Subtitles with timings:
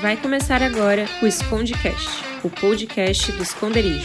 [0.00, 4.04] Vai começar agora o Escondecast, o podcast do esconderijo.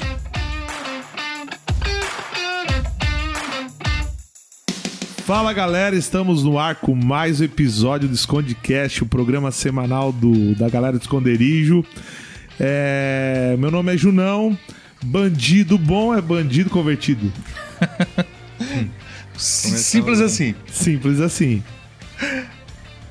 [5.26, 10.56] Fala galera, estamos no ar com mais um episódio do Escondecast, o programa semanal do,
[10.56, 11.84] da galera do Esconderijo.
[12.58, 14.58] É, meu nome é Junão,
[15.04, 17.32] bandido bom é bandido convertido.
[19.36, 20.56] Simples assim.
[20.72, 21.62] Simples assim.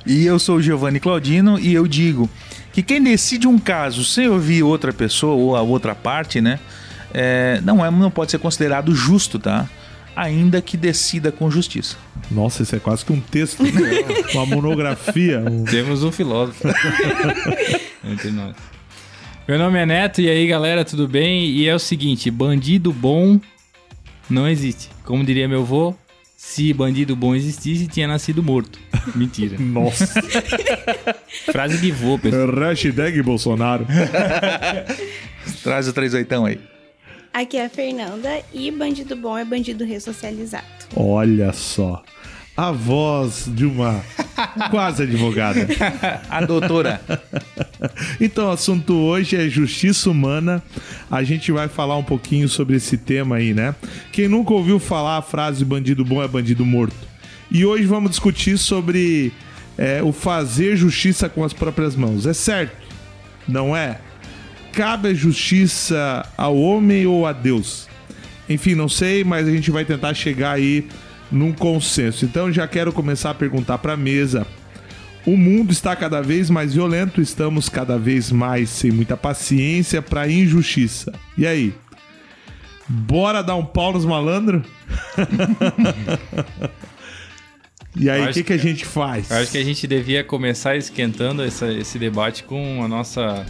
[0.06, 2.28] E eu sou o Giovanni Claudino e eu digo
[2.72, 6.58] que quem decide um caso sem ouvir outra pessoa ou a outra parte, né?
[7.12, 9.68] é, não, é, não pode ser considerado justo, tá?
[10.14, 11.96] Ainda que decida com justiça.
[12.30, 13.70] Nossa, isso é quase que um texto, né?
[14.34, 15.40] uma monografia.
[15.40, 16.68] um- Temos um filósofo.
[18.04, 18.54] Entre nós.
[19.48, 21.46] Meu nome é Neto, e aí galera, tudo bem?
[21.46, 23.40] E é o seguinte: bandido bom
[24.28, 24.88] não existe.
[25.04, 25.94] Como diria meu avô,
[26.42, 28.78] se bandido bom existisse, tinha nascido morto.
[29.14, 29.58] Mentira.
[29.58, 30.06] Nossa,
[31.52, 32.50] Frase de vô, pessoal.
[32.56, 33.86] hashtag Bolsonaro.
[35.62, 36.58] Traz o 38 aí.
[37.30, 40.64] Aqui é a Fernanda e bandido bom é bandido ressocializado.
[40.96, 42.02] Olha só,
[42.56, 44.02] a voz de uma
[44.70, 45.66] quase advogada.
[46.28, 47.00] A doutora.
[48.20, 50.62] Então, o assunto hoje é justiça humana.
[51.10, 53.74] A gente vai falar um pouquinho sobre esse tema aí, né?
[54.12, 56.96] Quem nunca ouviu falar a frase bandido bom é bandido morto?
[57.50, 59.32] E hoje vamos discutir sobre
[59.76, 62.26] é, o fazer justiça com as próprias mãos.
[62.26, 62.76] É certo?
[63.48, 63.98] Não é?
[64.72, 67.88] Cabe a justiça ao homem ou a Deus?
[68.48, 70.86] Enfim, não sei, mas a gente vai tentar chegar aí
[71.30, 72.24] num consenso.
[72.24, 74.46] Então, já quero começar a perguntar para a mesa
[75.26, 80.28] o mundo está cada vez mais violento, estamos cada vez mais sem muita paciência para
[80.28, 81.12] injustiça.
[81.36, 81.74] E aí?
[82.88, 84.62] Bora dar um pau nos malandros?
[87.94, 89.30] e aí, o que, que a gente faz?
[89.30, 93.44] Acho que a gente devia começar esquentando essa- esse debate com a nossa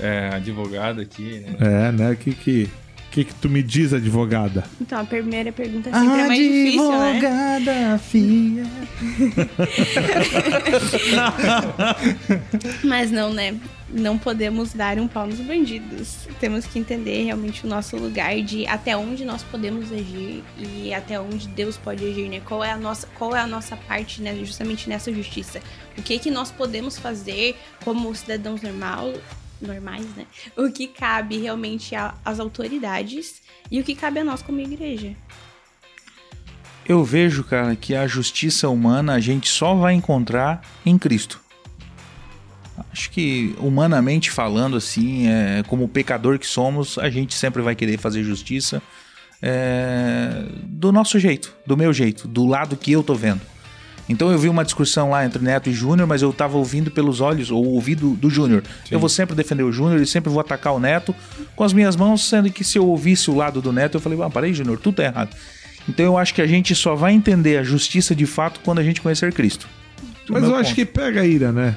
[0.00, 1.56] é, advogada aqui, né?
[1.60, 2.16] É, né?
[2.18, 2.68] Que que,
[3.14, 4.64] que que tu me diz, advogada?
[4.80, 7.10] Então a primeira pergunta sempre é mais difícil, né?
[7.10, 8.66] Advogada fia.
[12.82, 13.56] Mas não, né?
[13.88, 16.26] Não podemos dar um pau nos bandidos.
[16.40, 21.20] Temos que entender realmente o nosso lugar de até onde nós podemos agir e até
[21.20, 22.40] onde Deus pode agir, né?
[22.44, 24.34] Qual é a nossa, qual é a nossa parte, né?
[24.34, 25.60] Justamente nessa justiça.
[25.96, 29.12] O que que nós podemos fazer como cidadãos normal,
[29.60, 30.26] normais, né?
[30.56, 31.94] O que cabe realmente
[32.24, 35.14] às autoridades e o que cabe a nós como igreja.
[36.86, 41.40] Eu vejo, cara, que a justiça humana a gente só vai encontrar em Cristo.
[42.92, 47.98] Acho que, humanamente falando, assim, é, como pecador que somos, a gente sempre vai querer
[47.98, 48.82] fazer justiça
[49.40, 53.40] é, do nosso jeito, do meu jeito, do lado que eu tô vendo.
[54.08, 57.20] Então eu vi uma discussão lá entre Neto e Júnior, mas eu tava ouvindo pelos
[57.20, 58.62] olhos, ou ouvido do Júnior.
[58.90, 61.14] Eu vou sempre defender o Júnior e sempre vou atacar o Neto
[61.56, 64.20] com as minhas mãos, sendo que se eu ouvisse o lado do Neto, eu falei,
[64.22, 65.34] ah, peraí, Júnior, tudo tá errado.
[65.88, 68.82] Então eu acho que a gente só vai entender a justiça de fato quando a
[68.82, 69.68] gente conhecer Cristo.
[70.28, 70.74] Mas eu acho ponto.
[70.74, 71.76] que pega a ira, né?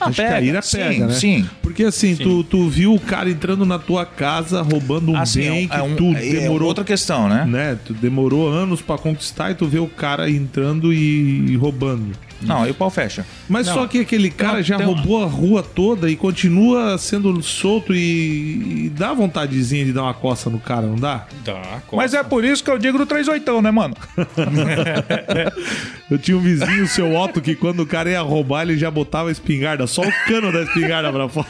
[0.00, 0.40] Ah, acho que a pega.
[0.46, 1.14] ira Sim, pega, né?
[1.14, 1.48] sim.
[1.62, 2.22] Porque assim, Sim.
[2.24, 5.82] Tu, tu viu o cara entrando na tua casa roubando um Assim, bem que é
[5.82, 7.44] um- tu é demorou outra questão, né?
[7.46, 7.78] né?
[7.84, 12.12] Tu demorou anos pra conquistar e tu vê o cara entrando e, e roubando.
[12.40, 13.24] Não, aí o pau fecha.
[13.48, 13.74] Mas Não.
[13.74, 17.94] só que aquele cara Não, já uma- roubou a rua toda e continua sendo solto
[17.94, 21.26] e, e dá vontadezinha de dar uma coça no cara, não dá?
[21.44, 23.94] Tá, Mas é por isso que eu digo do 38, né, mano?
[26.10, 28.90] Eu tinha um vizinho, o seu Otto, que quando o cara ia roubar, ele já
[28.90, 31.46] botava a espingarda, só o cano da espingarda pra fora.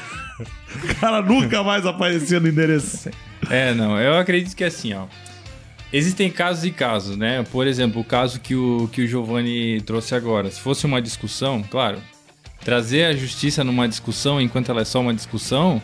[0.84, 3.08] O cara nunca mais aparecia no endereço.
[3.48, 5.04] É, não, eu acredito que assim, ó.
[5.92, 7.44] Existem casos e casos, né?
[7.50, 10.50] Por exemplo, o caso que o, que o Giovanni trouxe agora.
[10.50, 11.98] Se fosse uma discussão, claro,
[12.64, 15.82] trazer a justiça numa discussão enquanto ela é só uma discussão,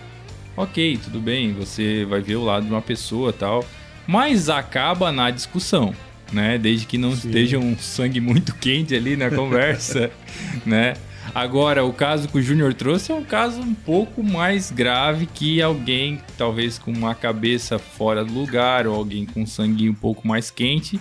[0.56, 3.64] ok, tudo bem, você vai ver o lado de uma pessoa tal.
[4.06, 5.92] Mas acaba na discussão,
[6.32, 6.56] né?
[6.56, 10.10] Desde que não esteja um sangue muito quente ali na conversa,
[10.64, 10.94] né?
[11.34, 15.60] Agora, o caso que o Júnior trouxe é um caso um pouco mais grave que
[15.60, 20.50] alguém, talvez com uma cabeça fora do lugar, ou alguém com sangue um pouco mais
[20.50, 21.00] quente,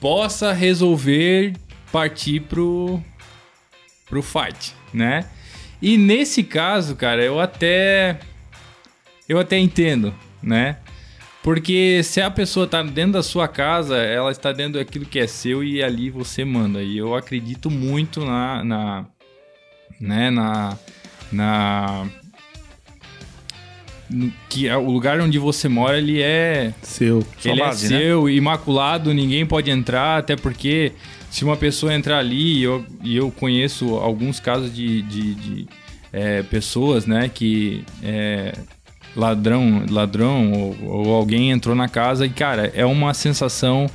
[0.00, 1.54] possa resolver
[1.92, 3.00] partir pro,
[4.08, 5.28] pro fight, né?
[5.80, 8.20] E nesse caso, cara, eu até.
[9.28, 10.78] Eu até entendo, né?
[11.42, 15.26] Porque se a pessoa tá dentro da sua casa, ela está dentro daquilo que é
[15.26, 16.80] seu e ali você manda.
[16.82, 18.62] E eu acredito muito na.
[18.62, 19.06] na
[20.02, 20.76] né, na.
[21.30, 22.06] na
[24.50, 27.24] que é o lugar onde você mora, ele é Seu.
[27.42, 27.98] Ele base, é né?
[27.98, 30.92] seu, imaculado, ninguém pode entrar, até porque
[31.30, 35.66] se uma pessoa entrar ali, e eu, e eu conheço alguns casos de, de, de,
[36.12, 38.52] é, pessoas, né, que é,
[39.16, 43.88] ladrão, ladrão ou, ou alguém entrou na casa e, cara, é uma sensação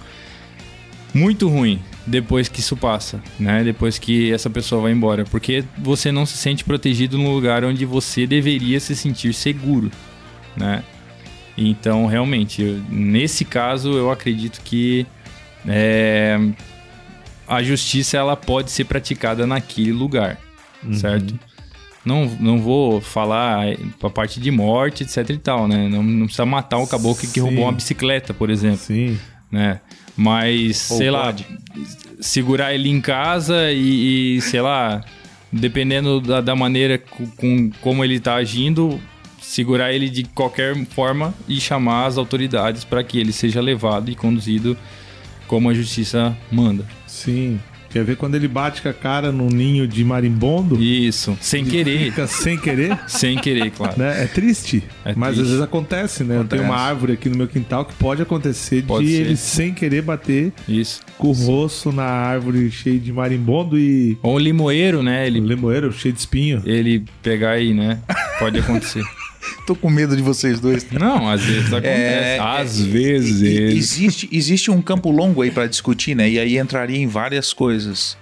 [1.14, 3.64] muito ruim depois que isso passa, né?
[3.64, 7.86] Depois que essa pessoa vai embora, porque você não se sente protegido no lugar onde
[7.86, 9.92] você deveria se sentir seguro,
[10.56, 10.84] né?
[11.58, 15.06] Então, realmente, eu- nesse caso, eu acredito que
[15.68, 16.40] é,
[17.48, 20.38] a justiça ela pode ser praticada naquele lugar,
[20.94, 21.38] certo?
[22.06, 23.66] Não, não vou falar
[24.02, 25.90] a parte de morte, etc e tal, né?
[25.90, 27.42] Não, não precisa matar o caboclo que Sim.
[27.42, 29.20] roubou uma bicicleta, por exemplo Sim.
[29.52, 29.82] né?
[30.18, 31.46] Mas, Ou sei lá, pode.
[32.20, 35.04] segurar ele em casa e, e, sei lá,
[35.52, 39.00] dependendo da, da maneira com, com como ele tá agindo,
[39.40, 44.16] segurar ele de qualquer forma e chamar as autoridades para que ele seja levado e
[44.16, 44.76] conduzido
[45.48, 46.86] como a justiça manda.
[47.06, 47.60] Sim.
[47.90, 50.82] Quer ver quando ele bate com a cara no ninho de marimbondo?
[50.82, 52.98] Isso, sem querer, Fica sem querer?
[53.08, 53.94] sem querer, claro.
[53.98, 54.24] né?
[54.24, 55.42] É triste, É mas triste.
[55.42, 56.38] às vezes acontece, né?
[56.38, 56.90] Eu tenho uma Acontece.
[56.90, 59.22] árvore aqui no meu quintal que pode acontecer Pode de ser.
[59.22, 61.02] ele sem querer bater Isso.
[61.18, 65.26] com o rosto na árvore cheio de marimbondo e Ou um limoeiro, né?
[65.26, 66.62] Ele, limoeiro cheio de espinho.
[66.66, 68.00] ele pegar aí, né?
[68.40, 69.04] Pode acontecer.
[69.66, 70.90] Tô com medo de vocês dois.
[70.92, 71.88] Não, às vezes acontece.
[71.90, 73.42] É, às é, e- vezes.
[73.42, 76.30] e- existe, existe um campo longo aí para discutir, né?
[76.30, 78.18] E aí entraria em várias coisas.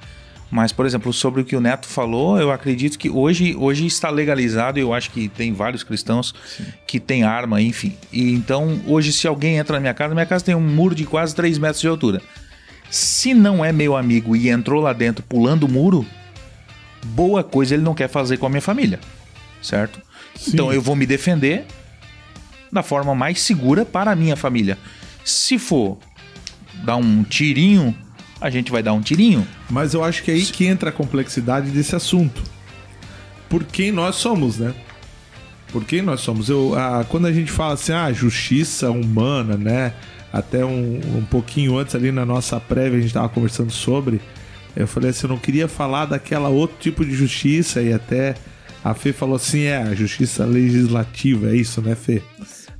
[0.52, 4.10] Mas, por exemplo, sobre o que o Neto falou, eu acredito que hoje, hoje está
[4.10, 4.80] legalizado.
[4.80, 6.34] Eu acho que tem vários cristãos
[6.88, 7.96] que têm arma, enfim.
[8.12, 11.04] E então, hoje, se alguém entra na minha casa, minha casa tem um muro de
[11.06, 12.22] quase 3 metros de altura.
[12.90, 16.06] Se não é meu amigo e entrou lá dentro pulando o muro,
[17.04, 19.00] boa coisa ele não quer fazer com a minha família,
[19.62, 20.00] certo?
[20.36, 20.52] Sim.
[20.54, 21.66] Então eu vou me defender
[22.72, 24.78] da forma mais segura para a minha família.
[25.24, 25.98] Se for
[26.84, 27.96] dar um tirinho,
[28.40, 29.48] a gente vai dar um tirinho.
[29.70, 32.44] Mas eu acho que é aí que entra a complexidade desse assunto.
[33.50, 34.74] Por quem nós somos, né?
[35.72, 36.50] Por quem nós somos.
[36.50, 39.94] Eu, ah, quando a gente fala assim, ah, justiça humana, né?
[40.32, 44.20] Até um, um pouquinho antes ali na nossa prévia a gente estava conversando sobre.
[44.76, 48.36] Eu falei assim, eu não queria falar daquela outro tipo de justiça e até
[48.86, 52.22] a Fê falou assim, é, a justiça legislativa, é isso, né, Fê?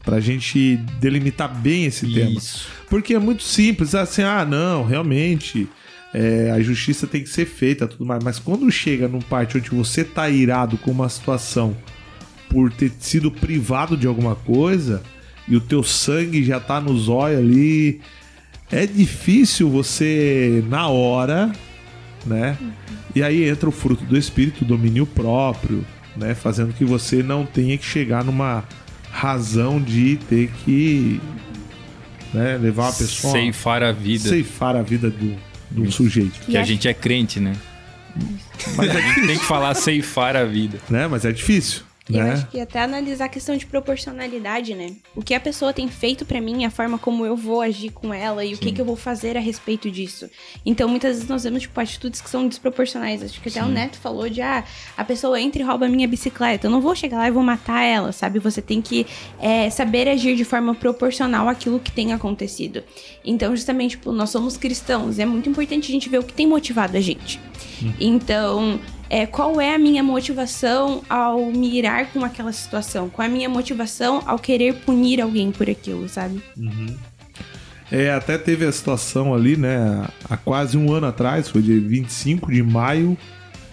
[0.04, 2.38] Pra gente delimitar bem esse tema.
[2.38, 2.68] Isso.
[2.88, 5.68] Porque é muito simples, assim, ah, não, realmente,
[6.14, 8.24] é, a justiça tem que ser feita, tudo mais.
[8.24, 11.76] Mas quando chega num parte onde você tá irado com uma situação
[12.50, 15.02] por ter sido privado de alguma coisa
[15.48, 18.00] e o teu sangue já tá no zóio ali,
[18.72, 21.52] é difícil você, na hora,
[22.28, 22.56] né?
[23.16, 25.84] E aí entra o fruto do espírito, o domínio próprio,
[26.16, 26.34] né?
[26.36, 28.64] Fazendo que você não tenha que chegar numa
[29.12, 31.22] razão de ter que
[32.34, 34.28] né, levar uma pessoa Ceifar a vida.
[34.30, 35.38] ceifar a vida do,
[35.78, 36.40] um sujeito.
[36.46, 37.54] Que a gente é crente, né?
[38.76, 40.80] Mas A gente tem que falar ceifar a vida.
[40.90, 41.08] né?
[41.08, 42.34] Mas é difícil, Eu né?
[42.34, 44.92] acho que até analisar a questão de proporcionalidade, né?
[45.16, 48.14] O que a pessoa tem feito pra mim, a forma como eu vou agir com
[48.14, 50.30] ela e o que, que eu vou fazer a respeito disso.
[50.64, 53.24] Então, muitas vezes nós vemos, tipo, atitudes que são desproporcionais.
[53.24, 54.64] Acho que até o Neto falou de, ah,
[54.96, 56.68] a pessoa entra e rouba a minha bicicleta.
[56.68, 58.38] Eu não vou chegar lá e vou matar ela, sabe?
[58.38, 59.08] Você tem que
[59.40, 62.84] é, saber agir de forma proporcional àquilo que tem acontecido.
[63.24, 65.18] Então, justamente, tipo, nós somos cristãos.
[65.18, 67.40] É muito importante a gente ver o que tem motivado a gente.
[68.00, 68.80] Então,
[69.10, 73.10] é, qual é a minha motivação ao mirar com aquela situação?
[73.10, 76.42] Qual é a minha motivação ao querer punir alguém por aquilo, sabe?
[77.92, 80.08] É, até teve a situação ali, né?
[80.30, 83.16] Há quase um ano atrás, foi dia 25 de maio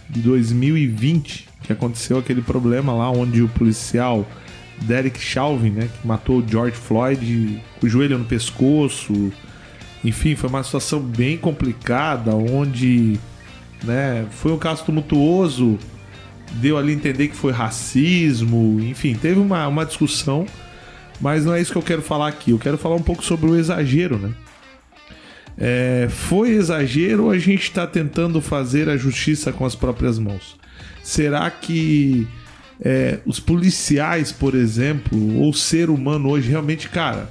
[0.09, 4.27] de 2020, que aconteceu aquele problema lá onde o policial
[4.83, 5.89] Derek Chauvin, né?
[5.89, 9.33] Que matou o George Floyd com o joelho no pescoço.
[10.05, 13.19] Enfim, foi uma situação bem complicada, onde
[13.85, 15.79] né, foi um caso tumultuoso,
[16.55, 20.47] deu ali a entender que foi racismo, enfim, teve uma, uma discussão,
[21.21, 22.51] mas não é isso que eu quero falar aqui.
[22.51, 24.33] Eu quero falar um pouco sobre o exagero, né?
[25.57, 30.57] É, foi exagero ou a gente está tentando fazer a justiça com as próprias mãos?
[31.03, 32.27] Será que
[32.81, 37.31] é, os policiais, por exemplo, ou ser humano hoje realmente, cara,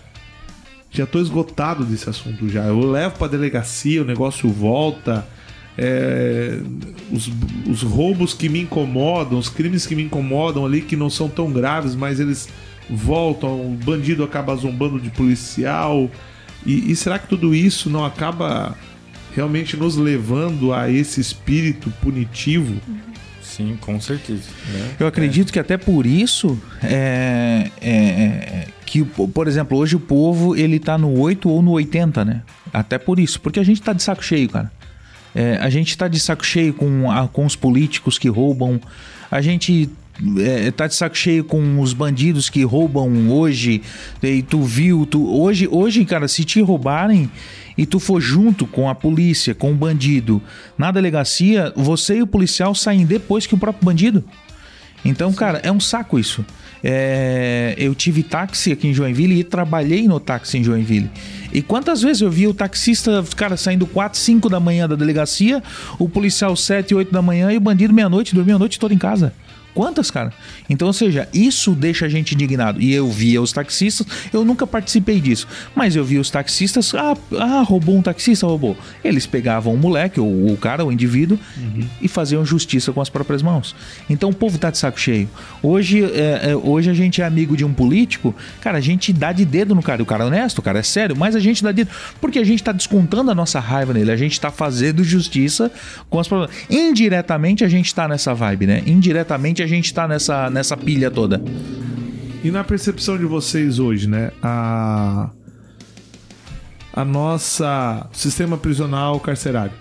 [0.89, 2.65] já tô esgotado desse assunto já.
[2.65, 5.27] Eu levo pra delegacia, o negócio volta.
[5.77, 6.59] É,
[7.11, 7.29] os,
[7.67, 11.51] os roubos que me incomodam, os crimes que me incomodam ali, que não são tão
[11.51, 12.49] graves, mas eles
[12.89, 16.09] voltam, o bandido acaba zombando de policial.
[16.65, 18.77] E, e será que tudo isso não acaba
[19.33, 22.75] realmente nos levando a esse espírito punitivo?
[23.41, 24.43] Sim, com certeza.
[24.99, 30.55] Eu acredito que até por isso é, é, é, que, por exemplo, hoje o povo
[30.55, 32.43] ele tá no 8 ou no 80, né?
[32.73, 34.71] Até por isso, porque a gente tá de saco cheio, cara.
[35.33, 38.79] É, a gente tá de saco cheio com, a, com os políticos que roubam.
[39.29, 39.89] A gente
[40.39, 43.81] é, tá de saco cheio com os bandidos que roubam hoje.
[44.21, 47.29] E tu viu, tu hoje, hoje, cara, se te roubarem
[47.77, 50.41] e tu for junto com a polícia, com o bandido
[50.77, 54.23] na delegacia, você e o policial saem depois que o próprio bandido.
[55.03, 56.45] Então, cara, é um saco isso.
[56.83, 61.09] É, eu tive táxi aqui em Joinville e trabalhei no táxi em Joinville.
[61.53, 65.61] E quantas vezes eu vi o taxista, cara, saindo 4, 5 da manhã da delegacia,
[65.99, 68.97] o policial 7, 8 da manhã e o bandido meia-noite, dormia a noite toda em
[68.97, 69.33] casa.
[69.73, 70.33] Quantas, cara?
[70.69, 72.81] Então, ou seja, isso deixa a gente indignado.
[72.81, 77.15] E eu via os taxistas, eu nunca participei disso, mas eu via os taxistas, ah,
[77.39, 78.77] ah roubou um taxista, roubou.
[79.03, 81.87] Eles pegavam o moleque, ou o cara, o indivíduo, uhum.
[82.01, 83.75] e faziam justiça com as próprias mãos.
[84.09, 85.29] Então o povo tá de saco cheio.
[85.63, 89.31] Hoje, é, é, hoje a gente é amigo de um político, cara, a gente dá
[89.31, 90.03] de dedo no cara.
[90.03, 91.89] O cara é honesto, o cara é sério, mas a gente dá dedo.
[92.19, 95.71] Porque a gente tá descontando a nossa raiva nele, a gente tá fazendo justiça
[96.09, 96.51] com as próprias.
[96.69, 98.83] Indiretamente a gente tá nessa vibe, né?
[98.85, 101.41] Indiretamente a gente tá nessa, nessa pilha toda.
[102.43, 104.31] E na percepção de vocês hoje, né?
[104.41, 105.29] A,
[106.93, 109.73] a nossa sistema prisional carcerário.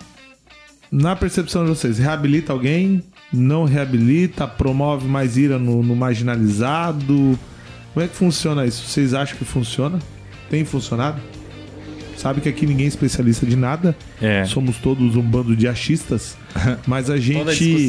[0.91, 3.03] Na percepção de vocês, reabilita alguém?
[3.31, 4.47] Não reabilita?
[4.47, 7.39] Promove mais ira no, no marginalizado?
[7.93, 8.85] Como é que funciona isso?
[8.87, 9.99] Vocês acham que funciona?
[10.49, 11.21] Tem funcionado?
[12.21, 13.95] Sabe que aqui ninguém é especialista de nada.
[14.21, 14.45] É.
[14.45, 16.37] Somos todos um bando de achistas.
[16.85, 17.87] Mas a gente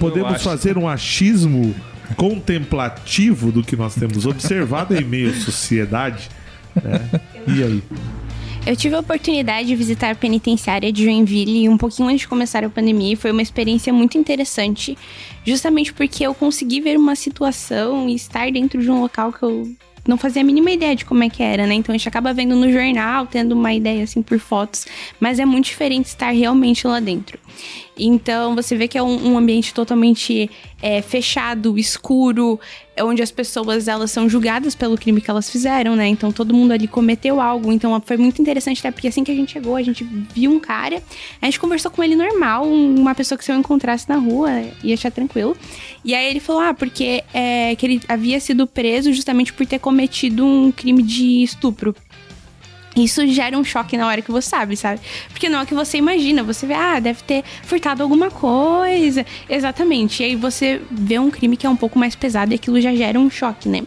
[0.00, 1.74] podemos fazer um achismo
[2.16, 6.30] contemplativo do que nós temos observado em meio à sociedade.
[6.82, 7.20] Né?
[7.46, 7.82] E aí?
[8.66, 12.64] Eu tive a oportunidade de visitar a penitenciária de Joinville um pouquinho antes de começar
[12.64, 14.96] a pandemia e foi uma experiência muito interessante,
[15.44, 19.76] justamente porque eu consegui ver uma situação e estar dentro de um local que eu
[20.06, 21.74] não fazia a mínima ideia de como é que era, né?
[21.74, 24.86] Então a gente acaba vendo no jornal, tendo uma ideia assim por fotos,
[25.18, 27.38] mas é muito diferente estar realmente lá dentro.
[27.96, 30.50] Então você vê que é um, um ambiente totalmente
[30.82, 32.60] é, fechado, escuro,
[33.00, 36.06] onde as pessoas elas são julgadas pelo crime que elas fizeram, né?
[36.06, 37.72] Então todo mundo ali cometeu algo.
[37.72, 40.60] Então foi muito interessante, até porque assim que a gente chegou, a gente viu um
[40.60, 41.02] cara,
[41.40, 44.50] a gente conversou com ele normal, uma pessoa que se eu encontrasse na rua
[44.82, 45.56] ia achar tranquilo.
[46.04, 49.78] E aí ele falou: ah, porque é, que ele havia sido preso justamente por ter
[49.78, 51.94] cometido um crime de estupro
[52.96, 55.00] isso gera um choque na hora que você sabe, sabe?
[55.30, 56.42] Porque não é o que você imagina.
[56.42, 59.26] Você vê, ah, deve ter furtado alguma coisa.
[59.48, 60.22] Exatamente.
[60.22, 62.94] E aí você vê um crime que é um pouco mais pesado e aquilo já
[62.94, 63.82] gera um choque, né?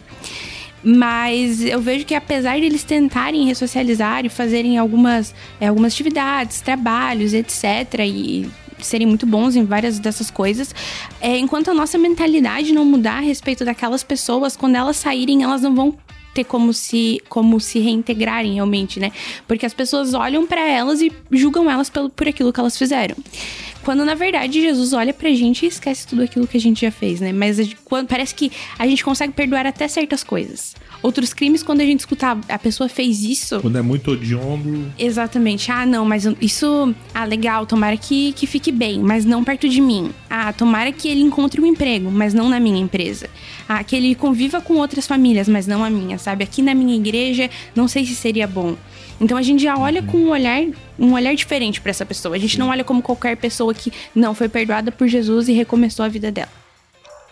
[0.82, 6.60] Mas eu vejo que apesar de eles tentarem ressocializar e fazerem algumas, é, algumas atividades,
[6.60, 8.48] trabalhos, etc., e
[8.78, 10.72] serem muito bons em várias dessas coisas,
[11.20, 15.62] é, enquanto a nossa mentalidade não mudar a respeito daquelas pessoas, quando elas saírem, elas
[15.62, 15.94] não vão
[16.38, 19.10] ter como se, como se reintegrarem realmente, né?
[19.46, 23.16] Porque as pessoas olham para elas e julgam elas pelo, por aquilo que elas fizeram.
[23.82, 26.92] Quando na verdade Jesus olha pra gente e esquece tudo aquilo que a gente já
[26.92, 27.32] fez, né?
[27.32, 30.76] Mas quando, parece que a gente consegue perdoar até certas coisas.
[31.00, 33.60] Outros crimes, quando a gente escuta ah, a pessoa fez isso.
[33.60, 34.92] Quando é muito odiondo.
[34.98, 35.70] Exatamente.
[35.70, 36.94] Ah, não, mas isso.
[37.14, 40.10] Ah, legal, tomara que, que fique bem, mas não perto de mim.
[40.28, 43.30] Ah, tomara que ele encontre um emprego, mas não na minha empresa.
[43.68, 46.42] Ah, que ele conviva com outras famílias, mas não a minha, sabe?
[46.42, 48.76] Aqui na minha igreja, não sei se seria bom.
[49.20, 50.64] Então a gente já olha com um olhar,
[50.98, 52.34] um olhar diferente para essa pessoa.
[52.34, 56.04] A gente não olha como qualquer pessoa que não foi perdoada por Jesus e recomeçou
[56.04, 56.50] a vida dela.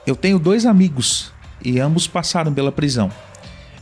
[0.06, 1.32] Eu tenho dois amigos
[1.64, 3.11] e ambos passaram pela prisão.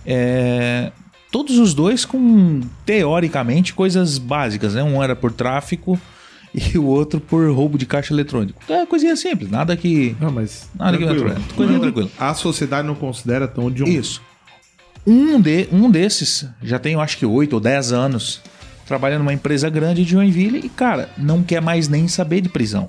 [0.07, 0.93] É,
[1.31, 4.83] todos os dois com, teoricamente, coisas básicas, né?
[4.83, 5.99] Um era por tráfico
[6.55, 8.61] e o outro por roubo de caixa eletrônico.
[8.73, 10.17] É coisinha simples, nada que.
[10.21, 10.69] Não, mas.
[10.75, 11.35] Nada tranquilo.
[11.35, 12.11] que coisinha tranquila.
[12.19, 13.87] A sociedade não considera tão de um.
[13.87, 14.23] Isso.
[15.07, 18.41] Um, de, um desses já tem, eu acho que 8 ou 10 anos,
[18.87, 22.89] trabalha numa empresa grande de Joinville e, cara, não quer mais nem saber de prisão.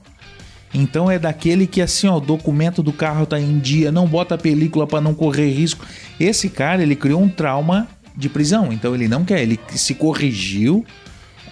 [0.73, 4.37] Então é daquele que assim, ó, o documento do carro tá em dia, não bota
[4.37, 5.85] película para não correr risco.
[6.19, 10.85] Esse cara, ele criou um trauma de prisão, então ele não quer, ele se corrigiu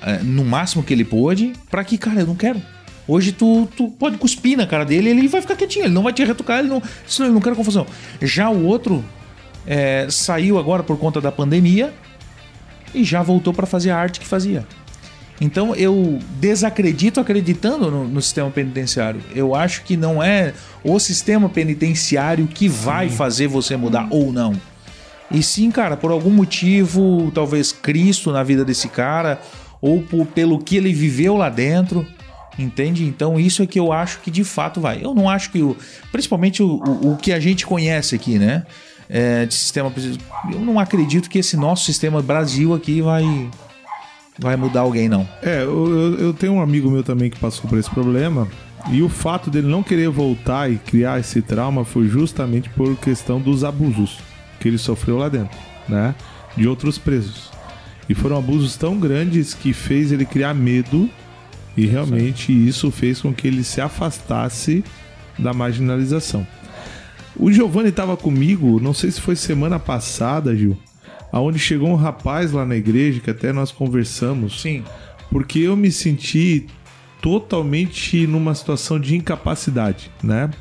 [0.02, 2.62] é, no máximo que ele pôde, para que, cara, eu não quero.
[3.08, 6.14] Hoje tu, tu pode cuspir na cara dele, ele vai ficar quietinho, ele não vai
[6.14, 7.86] te retocar, ele não, senão ele não quer confusão.
[8.22, 9.04] Já o outro
[9.66, 11.94] é, saiu agora por conta da pandemia
[12.94, 14.66] e já voltou para fazer a arte que fazia.
[15.44, 19.22] Então eu desacredito acreditando no, no, sistema penitenciário.
[19.36, 24.54] Eu acho que não é o sistema penitenciário que vai fazer você mudar ou não.
[25.30, 29.42] E sim, cara, por algum motivo, talvez Cristo na vida desse cara,
[29.82, 32.08] ou por, pelo que ele viveu lá dentro,
[32.58, 33.04] entende?
[33.04, 35.04] Então isso é que eu acho que de fato vai.
[35.04, 35.76] Eu não acho que o.
[36.10, 38.66] Principalmente o, o, o que a gente conhece aqui, né?
[39.10, 39.92] É, de sistema.
[40.54, 43.50] Eu não acredito que esse nosso sistema Brasil aqui vai
[44.40, 45.28] vai mudar alguém, não.
[45.42, 48.48] É, eu, eu- tenho um amigo meu também que passou por esse problema.
[48.92, 53.40] E o fato dele não querer voltar e criar esse trauma foi justamente por questão
[53.40, 54.18] dos abusos
[54.60, 56.14] que ele sofreu lá dentro, né?
[56.58, 57.50] De outros presos.
[58.10, 61.10] E foram abusos tão grandes que fez ele criar medo
[61.78, 64.84] e realmente isso fez com que ele se afastasse
[65.40, 66.46] da marginalização.
[67.38, 70.78] O Giovanni estava comigo, não sei se foi semana passada, Gil,
[71.34, 74.84] aonde chegou um rapaz lá na igreja que até nós conversamos Sim.
[75.32, 76.68] porque eu me senti
[77.20, 80.52] totalmente numa situação de incapacidade, né?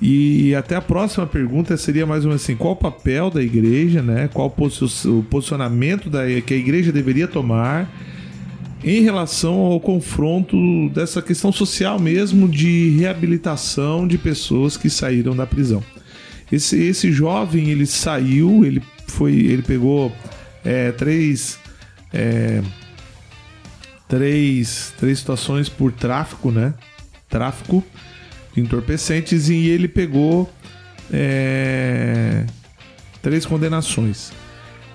[0.00, 4.02] E até a próxima pergunta seria mais ou menos assim: qual o papel da igreja,
[4.02, 4.28] né?
[4.32, 7.88] Qual o posi- o posicionamento da, que a igreja deveria tomar
[8.82, 10.56] em relação ao confronto
[10.90, 15.82] dessa questão social mesmo de reabilitação de pessoas que saíram da prisão.
[16.50, 20.14] Esse, esse jovem ele saiu, ele foi, ele pegou
[20.64, 21.58] é, três
[22.12, 22.62] é,
[24.12, 26.74] três, três situações por tráfico, né?
[27.30, 27.82] Tráfico
[28.54, 30.52] de entorpecentes e ele pegou
[31.10, 32.44] é,
[33.22, 34.30] três condenações.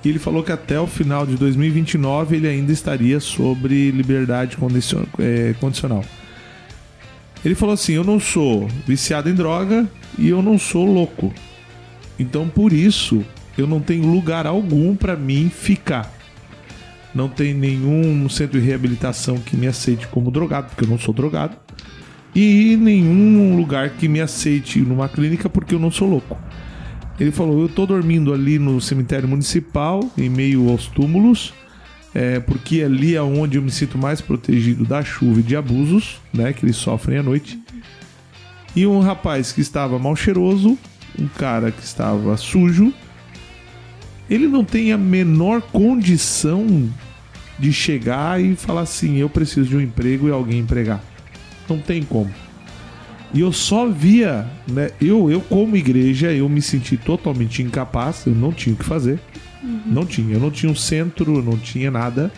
[0.06, 4.56] E ele falou que até o final de 2029 ele ainda estaria sobre liberdade
[5.18, 6.06] é, condicional.
[7.44, 11.34] Ele falou assim: Eu não sou viciado em droga e eu não sou louco.
[12.20, 13.26] Então por isso
[13.58, 16.18] eu não tenho lugar algum para mim ficar
[17.18, 21.14] não tem nenhum centro de reabilitação que me aceite como drogado, porque eu não sou
[21.14, 21.58] drogado,
[22.36, 26.38] e nenhum lugar que me aceite numa clínica porque eu não sou louco.
[27.20, 31.54] Ele falou: Eu tô dormindo ali no cemitério municipal, em meio aos túmulos,
[32.14, 36.22] é, porque ali é onde eu me sinto mais protegido da chuva e de abusos,
[36.32, 37.60] né, que eles sofrem à noite.
[38.76, 40.78] E um rapaz que estava mal cheiroso,
[41.18, 42.94] um cara que estava sujo,
[44.29, 46.89] ele não tem a menor condição
[47.57, 51.03] de chegar e falar assim: eu preciso de um emprego e alguém empregar.
[51.69, 52.31] Não tem como.
[53.34, 54.91] E eu só via, né?
[55.01, 59.19] Eu, eu como igreja, eu me senti totalmente incapaz, eu não tinha o que fazer.
[59.86, 62.32] Não tinha, eu não tinha um centro, não tinha nada.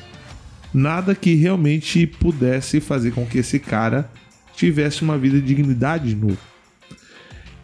[0.73, 4.09] Nada que realmente pudesse fazer com que esse cara
[4.55, 6.37] tivesse uma vida de dignidade de novo.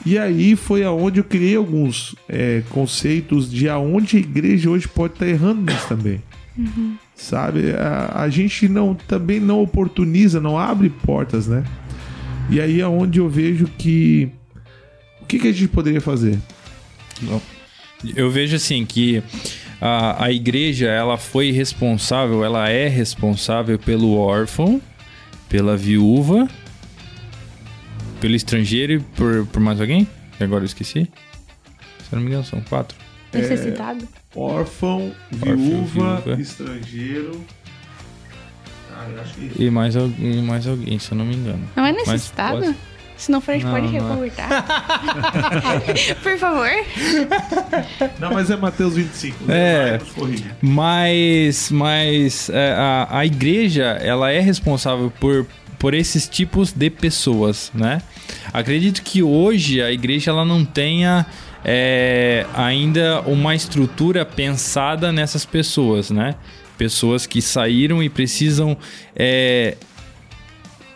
[0.06, 5.14] E aí foi aonde eu criei alguns é, conceitos de aonde a igreja hoje pode
[5.14, 6.22] estar errando nisso também.
[7.16, 7.72] Sabe?
[7.72, 11.64] A, a gente não também não oportuniza, não abre portas, né?
[12.50, 14.30] E aí é onde eu vejo que.
[15.22, 16.38] O que, que a gente poderia fazer?
[18.16, 19.24] Eu vejo assim que
[19.82, 24.80] a, a igreja ela foi responsável, ela é responsável pelo órfão,
[25.50, 26.48] pela viúva,
[28.26, 30.08] pelo estrangeiro e por, por mais alguém?
[30.36, 31.04] Que Agora eu esqueci.
[32.00, 32.98] Se eu não me engano, são quatro.
[33.32, 34.08] Necessitado?
[34.36, 36.42] Órfão, viúva, viúva.
[36.42, 37.46] estrangeiro.
[38.92, 41.64] Ah, eu acho que E mais, e mais alguém, se eu não me engano.
[41.76, 42.62] Não é Mas necessitado?
[42.62, 42.76] pode-
[43.16, 43.90] Se não for, a gente Não, pode é.
[43.92, 44.66] reconvertar.
[46.24, 46.70] Por favor.
[48.20, 49.52] Não, mas é Mateus 25.
[49.52, 49.90] É.
[49.92, 50.56] Vai nos corrigir.
[50.62, 55.46] Mas, mas é, a, a igreja, ela é responsável por,
[55.78, 58.02] por esses tipos de pessoas, né?
[58.54, 61.26] Acredito que hoje a igreja ela não tenha
[61.64, 66.36] é, ainda uma estrutura pensada nessas pessoas, né?
[66.78, 68.78] Pessoas que saíram e precisam
[69.16, 69.78] é,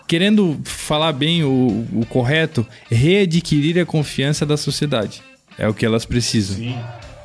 [0.07, 5.21] querendo falar bem o, o correto, readquirir a confiança da sociedade.
[5.57, 6.77] É o que elas precisam Sim.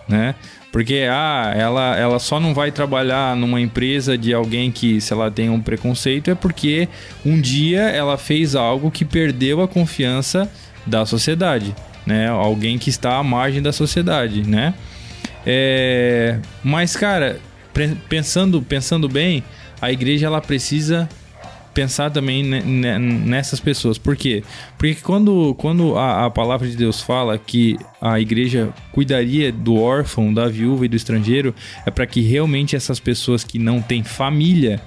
[0.09, 0.35] né?
[0.75, 5.31] Porque ah, ela, ela só não vai trabalhar numa empresa de alguém que, se ela
[5.31, 6.89] tem um preconceito, é porque
[7.25, 10.51] um dia ela fez algo que perdeu a confiança
[10.85, 11.73] da sociedade,
[12.05, 12.27] né?
[12.27, 14.75] Alguém que está à margem da sociedade, né?
[15.47, 17.39] É, mas, cara,
[18.09, 19.45] pensando, pensando bem,
[19.81, 21.09] a igreja ela precisa
[21.75, 23.99] pensar também ne- ne- nessas pessoas.
[23.99, 24.43] Por quê?
[24.79, 30.33] Porque quando, quando a, a palavra de Deus fala que a igreja cuidaria do órfão,
[30.33, 34.81] da viúva e do estrangeiro, é para que realmente essas pessoas que não têm família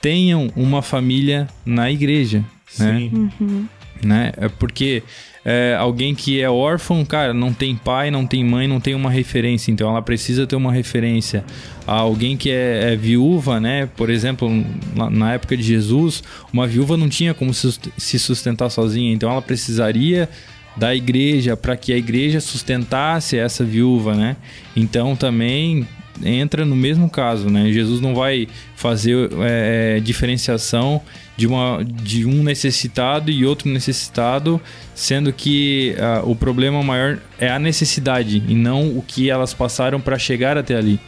[0.00, 2.44] tenham uma família na igreja.
[2.78, 3.08] Né?
[3.10, 3.68] Sim.
[4.02, 4.32] né?
[4.36, 5.02] É porque
[5.44, 9.10] é, alguém que é órfão, cara, não tem pai, não tem mãe, não tem uma
[9.10, 11.44] referência, então ela precisa ter uma referência.
[11.84, 13.88] Alguém que é, é viúva, né?
[13.96, 14.48] Por exemplo,
[14.94, 20.28] na, época de Jesus, uma viúva não tinha como se sustentar sozinha, então ela precisaria
[20.76, 24.36] da igreja para que a igreja sustentasse essa viúva, né?
[24.76, 25.86] Então também
[26.24, 27.70] entra no mesmo caso, né?
[27.72, 31.00] Jesus não vai fazer é, diferenciação
[31.42, 34.60] de, uma, de um necessitado e outro necessitado,
[34.94, 40.00] sendo que ah, o problema maior é a necessidade e não o que elas passaram
[40.00, 41.00] para chegar até ali.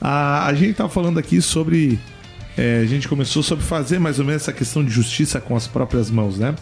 [0.00, 1.98] A, a gente tá falando aqui sobre
[2.56, 5.66] é, a gente começou sobre fazer mais ou menos essa questão de justiça com as
[5.66, 6.54] próprias mãos, né?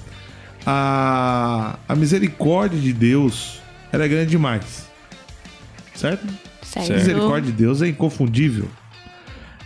[0.67, 3.61] A, a misericórdia de Deus
[3.93, 4.91] ela é grande demais.
[5.95, 6.27] Certo?
[6.63, 6.91] Certo.
[6.91, 8.69] A misericórdia de Deus é inconfundível.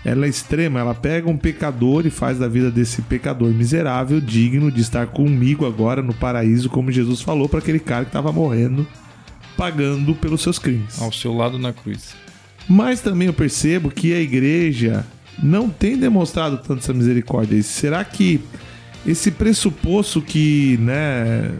[0.04, 4.70] Ela é extrema, ela pega um pecador e faz da vida desse pecador miserável digno
[4.70, 8.86] de estar comigo agora no paraíso, como Jesus falou para aquele cara que estava morrendo,
[9.56, 11.00] pagando pelos seus crimes.
[11.02, 12.14] Ao seu lado na cruz.
[12.68, 15.04] Mas também eu percebo que a igreja
[15.42, 17.60] não tem demonstrado tanto essa misericórdia.
[17.62, 18.40] Será que
[19.06, 21.52] esse pressuposto que, né,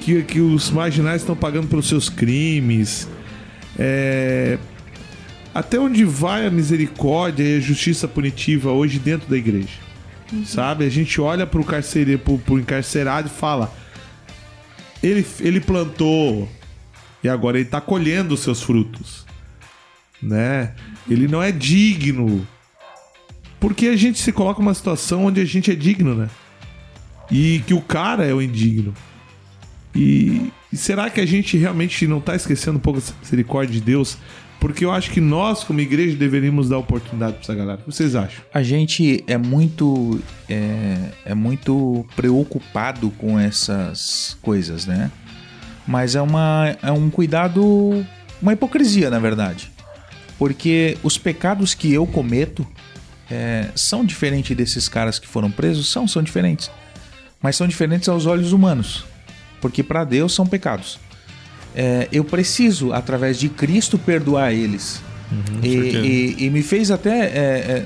[0.00, 3.08] que, que os marginais estão pagando pelos seus crimes,
[3.78, 4.58] é,
[5.54, 9.84] até onde vai a misericórdia e a justiça punitiva hoje dentro da igreja?
[10.44, 10.84] Sabe?
[10.84, 13.72] A gente olha pro, carcere, pro, pro encarcerado e fala:
[15.00, 16.48] ele, ele plantou
[17.22, 19.24] e agora ele tá colhendo os seus frutos,
[20.20, 20.74] né?
[21.08, 22.46] Ele não é digno.
[23.60, 26.28] Porque a gente se coloca numa situação onde a gente é digno, né?
[27.30, 28.92] E que o cara é o indigno.
[29.94, 33.80] E, e será que a gente realmente não tá esquecendo um pouco essa misericórdia de
[33.80, 34.18] Deus?
[34.64, 37.78] Porque eu acho que nós, como igreja, deveríamos dar oportunidade pra essa galera.
[37.82, 38.42] O que vocês acham?
[38.52, 40.96] A gente é muito é,
[41.26, 45.10] é muito preocupado com essas coisas, né?
[45.86, 48.06] Mas é uma é um cuidado,
[48.40, 49.70] uma hipocrisia, na verdade,
[50.38, 52.66] porque os pecados que eu cometo
[53.30, 56.70] é, são diferentes desses caras que foram presos, são são diferentes,
[57.38, 59.04] mas são diferentes aos olhos humanos,
[59.60, 60.98] porque para Deus são pecados.
[61.74, 65.00] É, eu preciso, através de Cristo, perdoar eles.
[65.62, 65.68] E,
[66.38, 67.26] e- e me fez até.
[67.26, 67.84] é, é,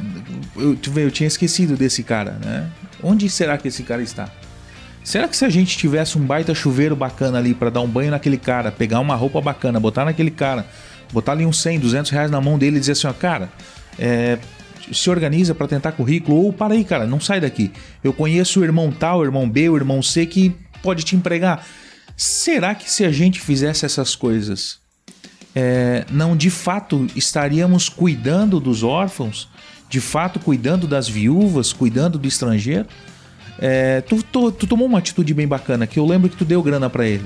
[0.56, 2.68] eu, eu tinha esquecido desse cara, né?
[3.02, 4.28] Onde será que esse cara está?
[5.04, 8.10] Será que se a gente tivesse um baita chuveiro bacana ali pra dar um banho
[8.10, 10.66] naquele cara, pegar uma roupa bacana, botar naquele cara,
[11.12, 13.48] botar ali uns 100, 200 reais na mão dele e dizer assim: ó, cara,
[13.98, 14.36] é,
[14.92, 17.70] se organiza pra tentar currículo, ou para aí, cara, não sai daqui.
[18.04, 21.64] Eu conheço o irmão tal, o irmão B, o irmão C que pode te empregar.
[22.20, 24.78] Será que se a gente fizesse essas coisas,
[25.54, 29.48] é, não de fato estaríamos cuidando dos órfãos,
[29.88, 32.86] de fato cuidando das viúvas, cuidando do estrangeiro?
[33.60, 36.60] É, tu, tu- tu tomou uma atitude bem bacana, que eu lembro que tu deu
[36.60, 37.24] grana pra ele.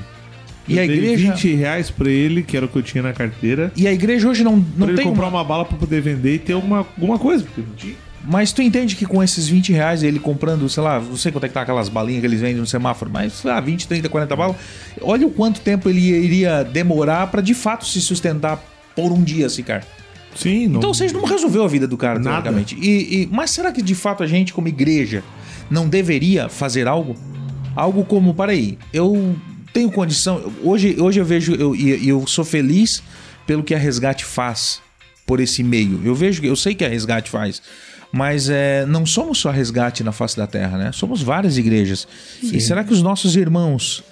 [0.69, 1.33] E Eu a igreja.
[1.33, 3.73] 20 reais pra ele, que era o que eu tinha na carteira.
[3.75, 5.07] E a igreja hoje não, Pra não ele tem.
[5.07, 7.45] comprar uma- uma bala pra poder vender e ter alguma, alguma coisa.
[7.45, 7.97] Porque não tinha.
[8.25, 11.45] Mas tu entende que com esses 20 reais, ele comprando, sei lá, não sei quanto
[11.45, 14.09] é que tá aquelas balinhas que eles vendem no semáforo, mas sei lá, 20, 30,
[14.09, 14.57] 40 balas.
[15.01, 18.63] Olha o quanto tempo ele iria demorar pra de fato se sustentar
[18.95, 19.83] por um dia, esse cara.
[20.37, 20.79] Sim, não.
[20.79, 22.43] Então, seja, não resolveu a vida do cara, Nada.
[22.43, 22.77] teoricamente.
[22.81, 25.23] E, e- mas será que de fato a gente, como igreja,
[25.71, 27.17] não deveria fazer algo?
[27.75, 29.35] Algo como, peraí, eu
[29.73, 30.53] tenho condição.
[30.63, 33.03] Hoje, hoje eu vejo, eu, e eu sou feliz
[33.47, 34.81] pelo que a Resgate faz
[35.27, 36.01] por esse meio.
[36.05, 37.61] Eu vejo, eu sei que a Resgate faz.
[38.13, 40.93] Mas é, não somos só Resgate na face da terra, né?
[40.93, 42.07] Somos várias igrejas.
[42.43, 44.05] E será que os nossos irmãos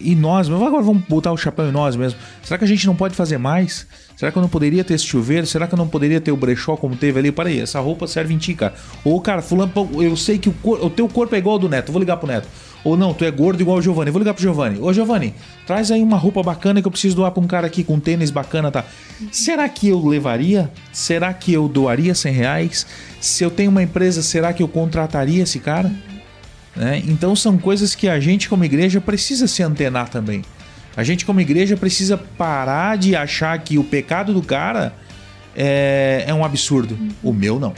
[0.00, 2.18] e nós, agora vamos botar o chapéu em nós mesmo.
[2.42, 3.86] Será que a gente não pode fazer mais?
[4.16, 5.46] Será que eu não poderia ter esse chuveiro?
[5.46, 7.32] Será que eu não poderia ter o brechó como teve ali?
[7.32, 8.74] Para aí, essa roupa serve em ti, cara.
[9.04, 11.68] Ou, cara, fulano, eu sei que o, cor- o teu corpo é igual ao do
[11.68, 12.46] Neto, vou ligar pro Neto.
[12.84, 14.78] Ou não, tu é gordo igual o Giovanni, vou ligar pro Giovanni.
[14.78, 15.34] Ô, Giovanni,
[15.66, 18.00] traz aí uma roupa bacana que eu preciso doar pra um cara aqui com um
[18.00, 18.84] tênis bacana, tá?
[19.30, 20.70] Será que eu levaria?
[20.92, 22.86] Será que eu doaria 100 reais?
[23.20, 25.90] Se eu tenho uma empresa, será que eu contrataria esse cara?
[26.80, 27.02] Né?
[27.06, 30.42] Então são coisas que a gente como igreja precisa se antenar também.
[30.96, 34.94] A gente como igreja precisa parar de achar que o pecado do cara
[35.54, 36.98] é, é um absurdo.
[37.22, 37.74] O meu não.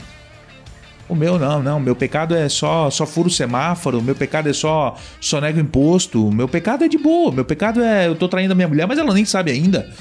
[1.09, 1.81] O meu não, não.
[1.81, 4.01] Meu pecado é só só furo semáforo.
[4.01, 6.31] Meu pecado é só só nego imposto.
[6.31, 7.29] Meu pecado é de boa.
[7.29, 9.91] Meu pecado é eu tô traindo a minha mulher, mas ela nem sabe ainda.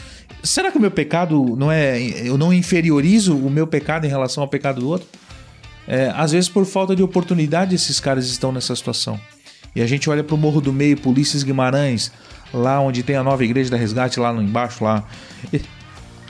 [0.44, 4.44] Será que o meu pecado não é eu não inferiorizo o meu pecado em relação
[4.44, 5.08] ao pecado do outro?
[5.86, 9.18] É, às vezes, por falta de oportunidade, esses caras estão nessa situação.
[9.74, 12.12] E a gente olha pro Morro do Meio, Polícias Guimarães,
[12.52, 15.04] lá onde tem a nova igreja da Resgate, lá embaixo, lá.
[15.52, 15.60] E-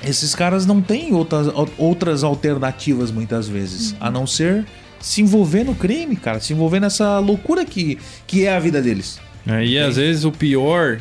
[0.04, 4.64] Esses caras não têm outras, outras alternativas, muitas vezes, a não ser
[5.00, 6.40] se envolver no crime, cara.
[6.40, 9.20] Se envolver nessa loucura que, que é a vida deles.
[9.46, 10.98] É, e às vezes o pior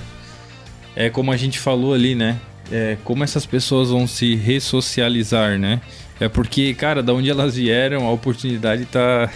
[0.96, 2.38] é como a gente falou ali, né?
[2.72, 5.82] É como essas pessoas vão se ressocializar, né?
[6.20, 9.30] É porque, cara, da onde elas vieram, a oportunidade tá.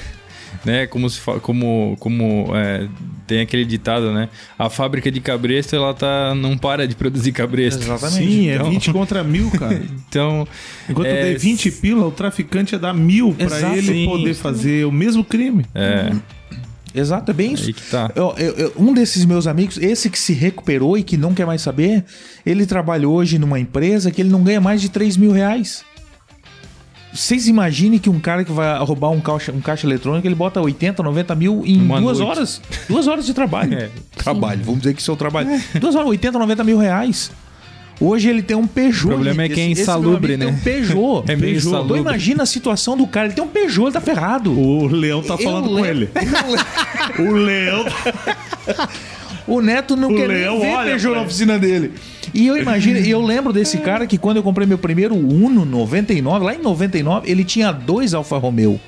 [0.63, 2.87] Né, como se como como é,
[3.27, 4.29] tem aquele ditado, né?
[4.57, 7.83] A fábrica de cabresto ela tá não para de produzir cabresto.
[7.83, 8.25] Exatamente.
[8.25, 9.81] Sim, é Então- 20 contra mil, cara.
[10.07, 10.47] Então,
[10.89, 13.75] Enquanto É, dei 20 pila, o traficante ia dar mil Exato.
[13.75, 15.65] ele poder fazer o mesmo crime.
[15.75, 16.13] é
[16.95, 17.65] Exato, é bem isso.
[17.67, 18.09] aí que tá.
[18.15, 21.45] Eu- eu- eu- um desses meus amigos, esse que se recuperou e que não quer
[21.45, 22.05] mais saber,
[22.45, 25.83] ele trabalha hoje numa empresa que ele não ganha mais de 3 mil reais.
[27.13, 30.59] Vocês imaginem que um cara que vai roubar um caixa, um caixa eletrônico, ele bota
[30.59, 32.29] 80, 90 mil em Uma duas noite.
[32.37, 32.61] horas.
[32.89, 33.73] Duas horas de trabalho.
[33.79, 33.89] É.
[34.17, 35.47] Trabalho, vamos dizer que isso é o trabalho.
[35.79, 37.31] Duas horas, 80, 90 mil reais.
[37.99, 39.05] Hoje ele tem um Peugeot.
[39.05, 40.59] O problema é que é Esse- esse insalubre, amigo né?
[40.63, 41.23] Tem um Peugeot.
[41.31, 41.67] É meio Peugeot.
[41.67, 41.85] insalubre.
[41.93, 43.27] Então imagina a situação do cara.
[43.27, 44.51] Ele tem um Peugeot, ele tá ferrado.
[44.59, 46.09] O Leão tá Eu falando com lembro- ele.
[47.29, 47.85] O Leão.
[49.47, 51.91] O Neto não O quer Leão nem ver olha Peugeot na oficina dele.
[52.33, 55.63] E eu imagino, e eu lembro desse cara que quando eu comprei meu primeiro Uno
[55.63, 58.79] 99, lá em 99, ele tinha dois Alfa Romeo.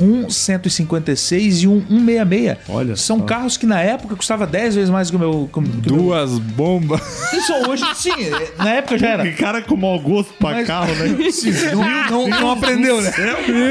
[0.00, 2.58] Um 156 e um 166.
[2.68, 3.24] Olha São só.
[3.24, 5.48] carros que na época custava 10 vezes mais que o meu.
[5.52, 7.00] Que, o meu- Duas bombas.
[7.32, 8.10] Isso hoje, sim,
[8.58, 9.22] na época já era.
[9.24, 11.30] Que cara com mau gosto pra Mas- carro, né?
[11.30, 13.12] Sim, não, não- não aprendeu, né?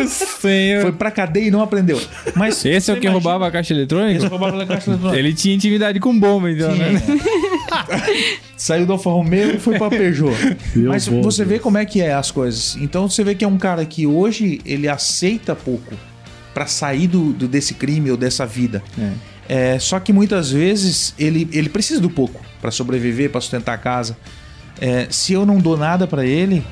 [0.04, 0.82] Isso, senhor.
[0.84, 2.02] Foi pra cadeia e não aprendeu.
[2.36, 4.18] Mas Esse é o que imagina- roubava a caixa eletrônica?
[4.18, 5.20] Esse roubava a caixa eletrônica.
[5.20, 7.02] Ele tinha intimidade com bomba, então, né?
[8.58, 10.34] Saiu do Alfa Romeo e foi pra Peugeot.
[10.76, 11.50] Meu Mas bom você Deus.
[11.50, 12.78] vê como é que é as coisas.
[12.80, 15.94] Então você vê que é um cara que hoje ele aceita pouco
[16.54, 18.84] pra sair do, do- desse crime ou dessa vida.
[19.50, 23.78] É, só que muitas vezes ele, ele precisa do pouco pra sobreviver, pra sustentar a
[23.78, 24.18] casa.
[24.80, 26.63] É, se eu não dou nada pra ele,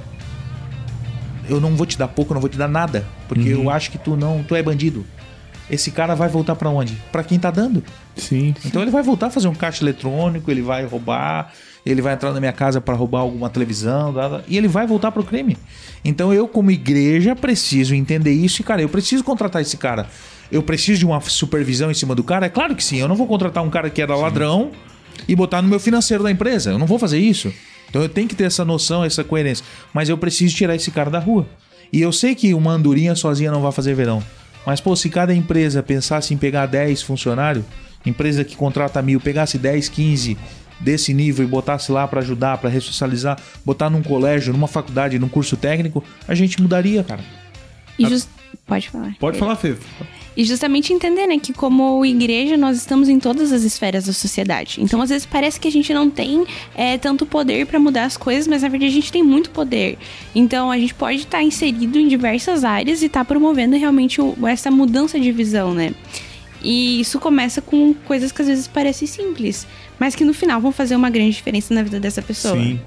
[1.50, 3.92] eu não vou te dar pouco, eu não vou te dar nada, porque eu acho
[3.92, 5.06] que tu não, tu é bandido.
[5.70, 6.94] Esse cara vai voltar pra onde?
[7.12, 7.84] Pra quem tá dando.
[8.16, 8.54] Sim.
[8.66, 11.52] Então ele vai voltar a fazer um caixa eletrônico, ele vai roubar,
[11.86, 14.14] ele vai entrar na minha casa para roubar alguma televisão,
[14.48, 15.58] e ele vai voltar pro crime.
[16.04, 20.08] Então eu, como igreja, preciso entender isso e, cara, eu preciso contratar esse cara.
[20.52, 22.46] Eu preciso de uma supervisão em cima do cara?
[22.46, 22.98] É claro que sim.
[22.98, 24.72] Eu não vou contratar um cara que era ladrão
[25.28, 26.72] e botar no meu financeiro da empresa.
[26.72, 27.54] Eu não vou fazer isso.
[27.90, 29.66] Então eu tenho que ter essa noção, essa coerência.
[29.94, 31.48] Mas eu preciso tirar esse cara da rua.
[31.92, 34.22] E eu sei que uma andorinha sozinha não vai fazer verão.
[34.66, 37.66] Mas, pô, se cada empresa pensasse em pegar 10 funcionários,
[38.06, 40.38] empresa que contrata mil, pegasse 10, 15
[40.82, 45.30] desse nível e botasse lá pra ajudar, pra ressocializar, botar num colégio, numa faculdade, num
[45.30, 47.22] curso técnico, a gente mudaria, cara.
[47.98, 48.28] E jus-
[48.66, 49.16] Pode falar.
[49.20, 49.76] Pode falar, Fê.
[50.36, 54.78] E justamente entender, né, que como igreja nós estamos em todas as esferas da sociedade.
[54.82, 58.16] Então, às vezes parece que a gente não tem é, tanto poder para mudar as
[58.16, 59.98] coisas, mas na verdade a gente tem muito poder.
[60.34, 64.72] Então, a gente pode estar inserido em diversas áreas e estar promovendo realmente o- essa
[64.72, 65.94] mudança de visão, né?
[66.64, 69.66] E isso começa com coisas que às vezes parecem simples,
[70.02, 72.56] mas que no final vão fazer uma grande diferença na vida dessa pessoa.
[72.56, 72.80] Sim.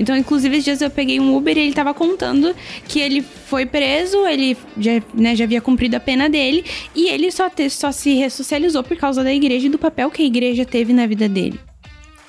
[0.00, 2.52] Então, inclusive, esses dias eu peguei um Uber e ele tava contando
[2.88, 7.30] que ele foi preso, ele já, né, já havia cumprido a pena dele, e ele
[7.30, 10.64] só, te- só se ressocializou por causa da igreja e do papel que a igreja
[10.64, 11.60] teve na vida dele.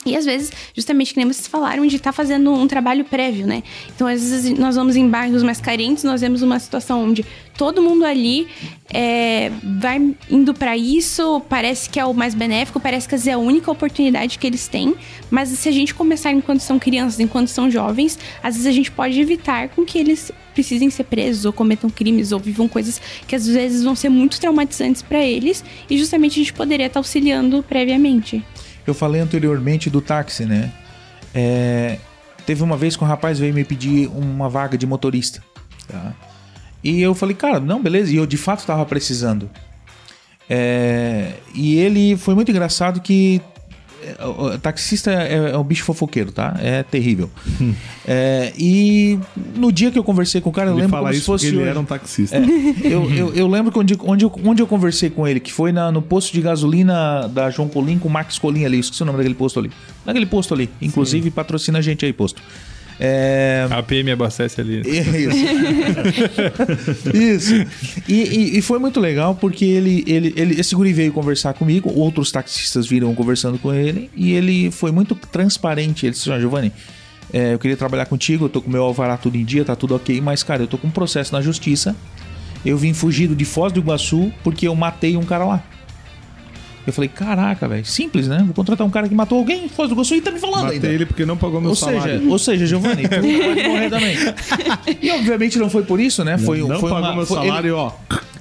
[0.08, 3.64] E às vezes, justamente que nem vocês falaram, de estar fazendo um trabalho prévio, né?
[3.96, 7.26] Então, às vezes, nós vamos em bairros mais carentes, nós vemos uma situação onde
[7.58, 8.48] todo mundo ali
[8.94, 13.38] é, vai indo para isso, parece que é o mais benéfico, parece que é a
[13.38, 14.96] única oportunidade que eles têm,
[15.30, 18.92] mas se a gente começar enquanto são crianças, enquanto são jovens, às vezes a gente
[18.92, 23.36] pode evitar com que eles precisem ser presos ou cometam crimes ou vivam coisas que
[23.36, 27.64] às vezes vão ser muito traumatizantes para eles e justamente a gente poderia estar auxiliando
[27.68, 28.44] previamente.
[28.88, 30.72] Eu falei anteriormente do táxi, né?
[31.36, 32.00] É,
[32.46, 35.44] teve uma vez que um rapaz veio me pedir uma vaga de motorista.
[35.88, 36.14] tá?
[36.82, 38.14] E eu falei, cara, não, beleza.
[38.14, 39.50] E eu de fato estava precisando.
[40.50, 43.42] É, e ele foi muito engraçado que.
[44.20, 46.56] É, o- taxista é, é um bicho fofoqueiro, tá?
[46.62, 47.30] É terrível.
[48.10, 49.20] É, e
[49.54, 51.26] no dia que eu conversei com o cara, eu Ele lembro fala como se isso
[51.30, 51.70] porque fosse ele hoje.
[51.70, 52.38] era um taxista.
[52.38, 52.42] É,
[52.86, 55.74] eu, eu, eu lembro que onde, onde, eu, onde eu conversei com ele, que foi
[55.74, 58.80] na- no posto de gasolina da João Colim com o Max Colim ali.
[58.80, 59.70] Esqueci o nome daquele posto ali.
[60.06, 60.70] Naquele posto ali.
[60.82, 62.42] Inclusive, patrocina a gente aí, posto.
[63.00, 63.68] É.
[63.70, 64.82] A PM abastece ali.
[67.14, 67.14] Isso.
[67.14, 67.54] Isso.
[68.08, 71.92] E, e- e foi muito legal porque ele, ele, ele, esse guri veio conversar comigo,
[71.94, 76.06] outros taxistas viram conversando com ele e ele foi muito transparente.
[76.06, 76.72] Ele disse: "Ah, Giovanni,
[77.32, 79.96] é, eu queria trabalhar contigo, eu tô com meu alvará tudo em dia, tá tudo
[79.96, 81.96] ok, mas cara, eu tô com um processo na justiça.
[82.66, 85.64] Eu vim fugido de Foz do Iguaçu porque eu matei um cara lá.
[86.88, 88.42] Eu falei, caraca, velho, simples, né?
[88.46, 90.76] Vou contratar um cara que matou alguém Foz do Iguaçu e tá me falando Matei
[90.78, 90.88] ainda.
[90.88, 92.20] ele porque não pagou meu Ou salário.
[92.20, 94.16] seja, ou seja, Giovanni, tu pode morrer também.
[95.02, 96.38] E obviamente não foi por isso, né?
[96.38, 97.92] Foi, não foi pagou uma, meu foi- salário, ele, ó.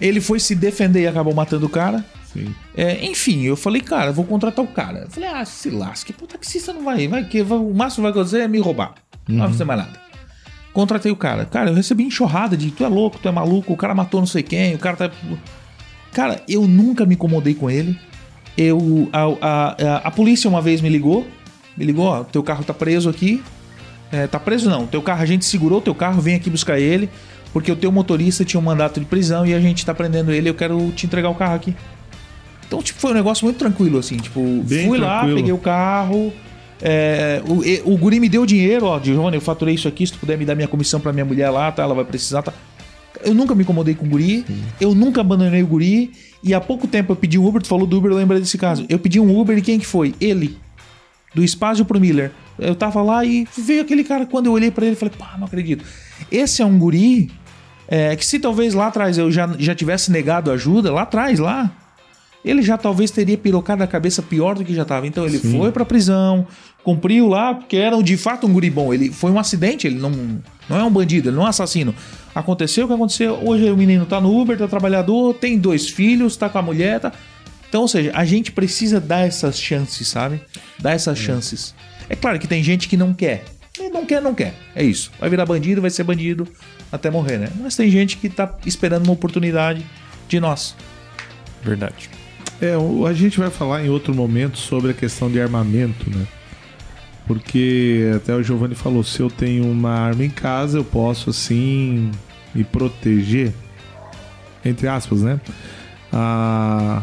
[0.01, 2.05] ele foi se defender e acabou matando o cara.
[2.33, 2.55] Sim.
[2.77, 5.01] É, enfim, eu falei, cara, vou contratar o cara.
[5.01, 8.13] Eu falei, ah, se lasque, pô, taxista não vai, vai que vai- o máximo vai
[8.13, 8.95] acontecer é me roubar.
[9.27, 10.01] Não vai fazer mais nada.
[10.73, 11.45] Contratei o cara.
[11.47, 14.27] Cara, eu recebi enxurrada de tu é louco, tu é maluco, o cara matou não
[14.27, 15.11] sei quem, o cara tá.
[16.13, 17.99] Cara, eu nunca me incomodei com ele.
[18.57, 19.09] Eu.
[19.13, 21.27] A, a, a, polícia uma vez me ligou.
[21.77, 23.43] Me ligou, ó, teu carro tá preso aqui.
[24.11, 24.87] É, tá preso não.
[24.87, 27.11] Teu carro, a gente segurou teu carro, vem aqui buscar ele.
[27.53, 30.49] Porque o teu motorista tinha um mandato de prisão e a gente tá prendendo ele,
[30.49, 31.75] eu quero te entregar o carro aqui.
[32.67, 34.17] Então, tipo, foi um negócio muito tranquilo, assim.
[34.17, 35.37] Tipo, Bem fui lá, tranquilo.
[35.37, 36.33] peguei o carro.
[36.83, 40.19] é, o, o guri me deu dinheiro, ó, Giovanni, eu faturei isso aqui, se tu
[40.19, 41.83] puder me dar minha comissão pra minha mulher lá, tá?
[41.83, 42.53] Ela vai precisar, tá?
[43.25, 44.45] Eu nunca me incomodei com o guri,
[44.79, 46.13] eu nunca abandonei o guri,
[46.47, 48.57] e há pouco tempo eu pedi um Uber, tu falou do Uber, eu lembrei desse
[48.57, 48.87] caso.
[48.89, 50.15] Eu pedi um Uber e quem que foi?
[50.21, 50.57] Ele,
[51.35, 52.31] do Espaço pro Miller.
[52.57, 55.35] Eu tava lá e veio aquele cara, quando eu olhei pra ele, eu falei, pá,
[55.37, 55.85] não acredito.
[56.31, 57.31] Esse é um guri
[57.89, 61.71] é, que se talvez lá atrás eu já, já tivesse negado ajuda, lá atrás, lá,
[62.45, 65.07] ele já talvez teria pirocado a cabeça pior do que já tava.
[65.07, 66.47] Então ele foi pra prisão,
[66.85, 68.95] cumpriu lá, porque era de fato um guri bom.
[68.95, 70.13] Ele foi um acidente, ele não,
[70.69, 71.93] não é um bandido, ele não é um assassino.
[72.37, 76.37] Aconteceu o que aconteceu, hoje o menino tá no Uber, tá trabalhador, tem dois filhos,
[76.37, 77.11] tá com a mulher, tá...
[77.67, 80.39] Então, ou seja, a gente precisa dar essas chances, sabe?
[80.79, 81.75] Dar essas chances.
[82.11, 83.43] É claro que tem gente que não quer.
[83.91, 84.55] Não quer, não quer.
[84.75, 85.11] É isso.
[85.19, 86.47] Vai virar bandido, vai ser bandido
[86.93, 87.49] até morrer, né?
[87.59, 89.83] Mas tem gente que tá esperando uma oportunidade
[90.29, 90.77] de nós.
[91.65, 92.11] Verdade.
[92.61, 96.27] É, o- a gente vai falar em outro momento sobre a questão de armamento, né?
[97.27, 102.11] Porque até o Giovanni falou, se eu tenho uma arma em casa, eu posso assim
[102.57, 103.53] me proteger,
[104.65, 105.41] entre aspas, né?
[106.13, 107.03] Ah,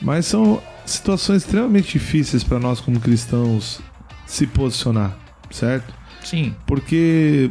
[0.00, 3.80] mas são situações extremamente difíceis para nós como cristãos
[4.26, 5.16] se posicionar,
[5.50, 5.92] certo?
[6.24, 6.54] Sim.
[6.66, 7.50] Porque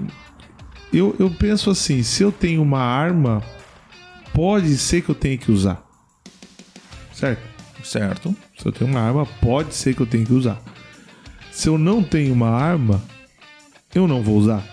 [0.92, 3.44] eu, eu penso assim, se eu tenho uma arma,
[4.34, 5.84] pode ser que eu tenha que usar.
[7.14, 7.42] Certo?
[7.84, 8.36] Certo.
[8.58, 10.62] Se eu tenho uma arma, pode ser que eu tenha que usar.
[11.52, 13.02] Se eu não tenho uma arma,
[13.96, 14.64] eu não vou usar.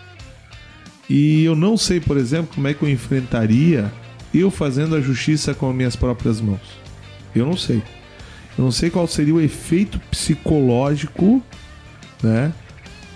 [1.09, 3.93] E eu não sei, por exemplo, como é que eu enfrentaria
[4.33, 6.61] eu fazendo a justiça com as minhas próprias mãos.
[7.35, 7.83] Eu não sei.
[8.57, 11.43] Eu não sei qual seria o efeito psicológico,
[12.23, 12.53] né?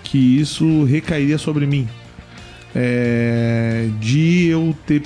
[0.03, 1.87] Que isso recairia sobre mim.
[2.73, 5.03] É, de eu ter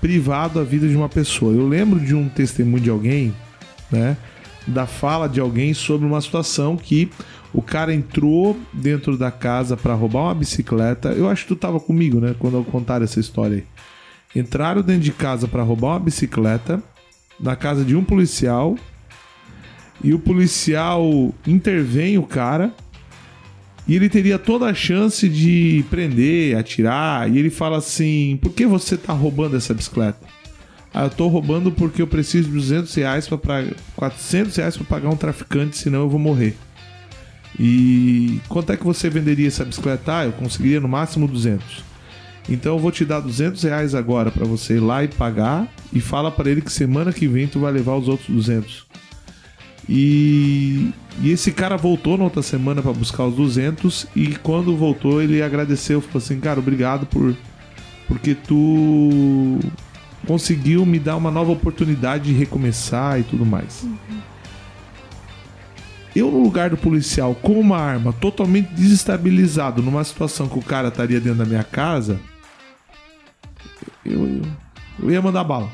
[0.00, 1.52] privado a vida de uma pessoa.
[1.52, 3.34] Eu lembro de um testemunho de alguém,
[3.90, 4.16] né?
[4.66, 7.10] Da fala de alguém sobre uma situação que
[7.56, 11.08] o cara entrou dentro da casa para roubar uma bicicleta.
[11.12, 12.36] Eu acho que tu tava comigo, né?
[12.38, 13.64] Quando eu contar essa história aí.
[14.38, 16.82] Entraram dentro de casa para roubar uma bicicleta
[17.40, 18.76] na casa de um policial
[20.04, 22.74] e o policial intervém o cara
[23.88, 27.30] e ele teria toda a chance de prender, atirar.
[27.30, 30.20] E ele fala assim: Por que você tá roubando essa bicicleta?
[30.92, 33.64] Ah, eu tô roubando porque eu preciso de 200 reais para
[33.96, 36.54] 400 reais para pagar um traficante, senão eu vou morrer.
[37.58, 40.18] E quanto é que você venderia essa bicicleta?
[40.18, 41.84] Ah, eu conseguiria no máximo 200.
[42.48, 46.00] Então eu vou te dar 200 reais agora para você ir lá e pagar e
[46.00, 48.86] fala para ele que semana que vem tu vai levar os outros 200.
[49.88, 50.90] E,
[51.20, 55.42] e esse cara voltou na outra semana para buscar os 200 e quando voltou ele
[55.42, 57.34] agradeceu, falou assim, cara, obrigado por
[58.06, 59.58] porque tu
[60.26, 63.84] conseguiu me dar uma nova oportunidade de recomeçar e tudo mais.
[66.16, 70.88] Eu no lugar do policial com uma arma totalmente desestabilizado numa situação que o cara
[70.88, 72.18] estaria dentro da minha casa,
[74.04, 74.42] eu, eu,
[75.02, 75.68] eu ia mandar bala.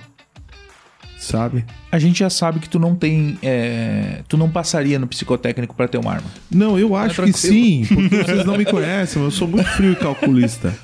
[1.19, 1.65] Sabe?
[1.93, 3.39] A gente já sabe que tu não tem.
[3.43, 6.27] é, tu não passaria no psicotécnico pra ter uma arma.
[6.51, 7.37] Não, eu acho que tranquilo.
[7.55, 10.75] sim, porque vocês não me conhecem, mas eu sou muito frio e calculista.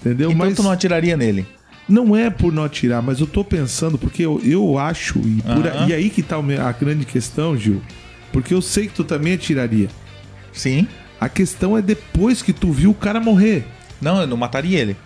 [0.00, 0.30] Entendeu?
[0.30, 1.44] Então mas tu não atiraria nele.
[1.86, 5.66] não é por não atirar, mas eu tô pensando, porque eu, eu acho, e, por
[5.66, 5.84] Aham.
[5.84, 7.82] a- e aí que tá a grande questão, Gil,
[8.32, 9.88] porque eu sei que tu também atiraria.
[10.52, 10.86] Sim.
[11.20, 13.64] A questão é depois que tu viu o cara morrer.
[14.00, 14.96] Não, eu não mataria ele.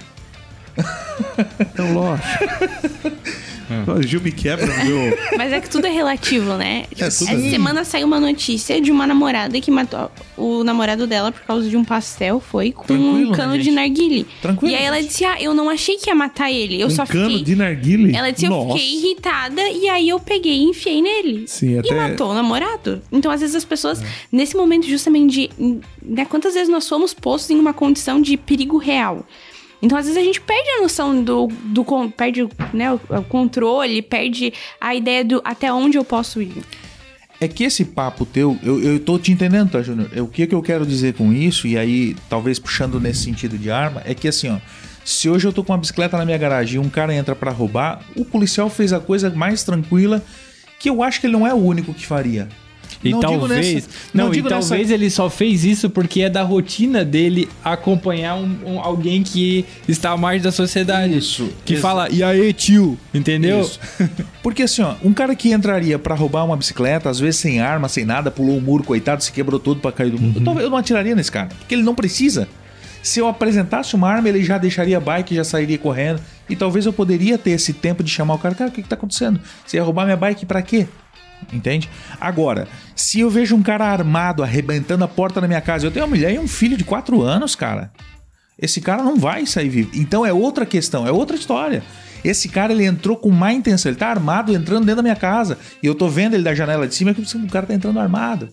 [1.60, 2.28] Então, lógico.
[3.86, 5.18] O Gil me quebra no meu.
[5.38, 6.82] Mas é que tudo é relativo, né?
[6.82, 7.50] Tipo, tudo Essa é.
[7.50, 11.76] semana saiu uma notícia de uma namorada que matou o namorado dela por causa de
[11.76, 13.74] um pastel, foi com Tranquilo, um né, cano de gente?
[13.74, 14.26] narguile.
[14.42, 16.80] Tranquilo, E aí ela disse: Ah, eu não achei que ia matar ele.
[16.80, 17.42] Eu um só cano fiquei.
[17.44, 18.16] de narguile?
[18.16, 18.72] Ela disse: Eu Nossa.
[18.78, 21.44] fiquei irritada e aí eu peguei e enfiei nele.
[21.46, 23.00] Sim, E até- matou o namorado.
[23.12, 23.66] Então, às vezes, as É.
[23.66, 24.02] pessoas,
[24.32, 25.80] nesse momento, justamente de.
[26.02, 29.24] Né, quantas vezes nós somos postos em uma condição de perigo real?
[29.82, 31.46] Então, às vezes, a gente perde a noção do.
[31.46, 31.84] do
[32.16, 36.62] perde né, o, controle, perde a ideia do até onde eu posso ir.
[37.40, 40.10] É que esse papo teu, eu, eu tô te entendendo, tá, Júnior?
[40.14, 43.56] É, O que, que eu quero dizer com isso, e aí, talvez puxando nesse sentido
[43.56, 44.58] de arma, é que assim, ó.
[45.02, 47.50] Se hoje eu tô com uma bicicleta na minha garagem e um cara entra pra
[47.50, 50.22] roubar, o policial fez a coisa mais tranquila
[50.78, 52.48] que eu acho que ele não é o único que faria.
[53.02, 53.88] E Não talvez.
[54.12, 57.48] não, não e digo nessa- talvez ele só fez isso porque é da rotina dele
[57.64, 61.16] acompanhar um, um- alguém que está à margem da sociedade.
[61.16, 62.98] Isso, Que exa- fala, e aí, tio?
[63.14, 63.62] Entendeu?
[63.62, 63.80] Isso.
[64.42, 67.88] Porque assim, ó, um cara que entraria pra roubar uma bicicleta, às vezes sem arma,
[67.88, 70.38] sem nada, pulou o muro, coitado, se quebrou todo pra cair do.
[70.38, 72.48] Eu, talvez- eu não atiraria nesse cara, porque ele não precisa.
[73.02, 76.20] Se eu apresentasse uma arma, ele já deixaria a bike, já sairia correndo.
[76.50, 78.88] E talvez eu poderia ter esse tempo de chamar o cara, cara, o que, que
[78.88, 79.40] tá acontecendo?
[79.64, 80.86] Você ia roubar minha bike pra quê?
[81.52, 81.88] Entende?
[82.20, 86.04] Agora, se eu vejo um cara armado arrebentando a porta da minha casa, eu tenho
[86.04, 87.90] uma mulher e um filho de 4 anos, cara.
[88.60, 89.90] esse cara não vai sair vivo.
[89.94, 91.82] Então é outra questão, é outra história.
[92.22, 95.58] Esse cara ele entrou com má intenção, ele tá armado entrando dentro da minha casa.
[95.82, 98.50] E eu tô vendo ele da janela de cima que o cara tá entrando armado.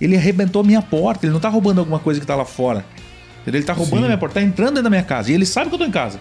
[0.00, 2.84] Ele arrebentou a minha porta, ele não tá roubando alguma coisa que tá lá fora.
[3.44, 4.04] Ele tá roubando Sim.
[4.04, 5.32] a minha porta, tá entrando dentro da minha casa.
[5.32, 6.20] E ele sabe que eu tô em casa.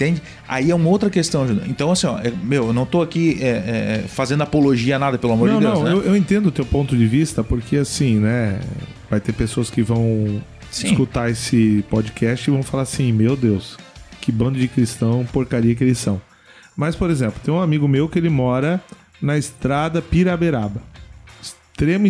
[0.00, 0.22] Entende?
[0.48, 1.66] Aí é uma outra questão, Júnior.
[1.68, 5.18] Então, assim, ó, é- meu, eu não tô aqui é, é, fazendo apologia a nada,
[5.18, 5.78] pelo amor não, de Deus.
[5.78, 5.92] não, né?
[5.92, 8.60] eu, eu entendo o teu ponto de vista, porque assim, né?
[9.10, 10.86] Vai ter pessoas que vão Sim.
[10.92, 13.76] escutar esse podcast e vão falar assim: Meu Deus,
[14.22, 16.18] que bando de cristão, porcaria que eles são.
[16.74, 18.80] Mas, por exemplo, tem um amigo meu que ele mora
[19.20, 20.80] na estrada Piraberaba,
[21.42, 22.06] extremo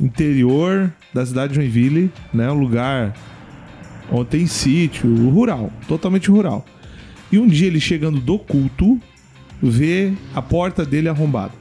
[0.00, 2.48] interior da cidade de Joinville, né?
[2.48, 3.12] Um lugar
[4.10, 6.64] onde tem sítio, rural, totalmente rural.
[7.30, 9.00] E um dia ele chegando do culto,
[9.62, 11.52] vê a porta dele arrombada.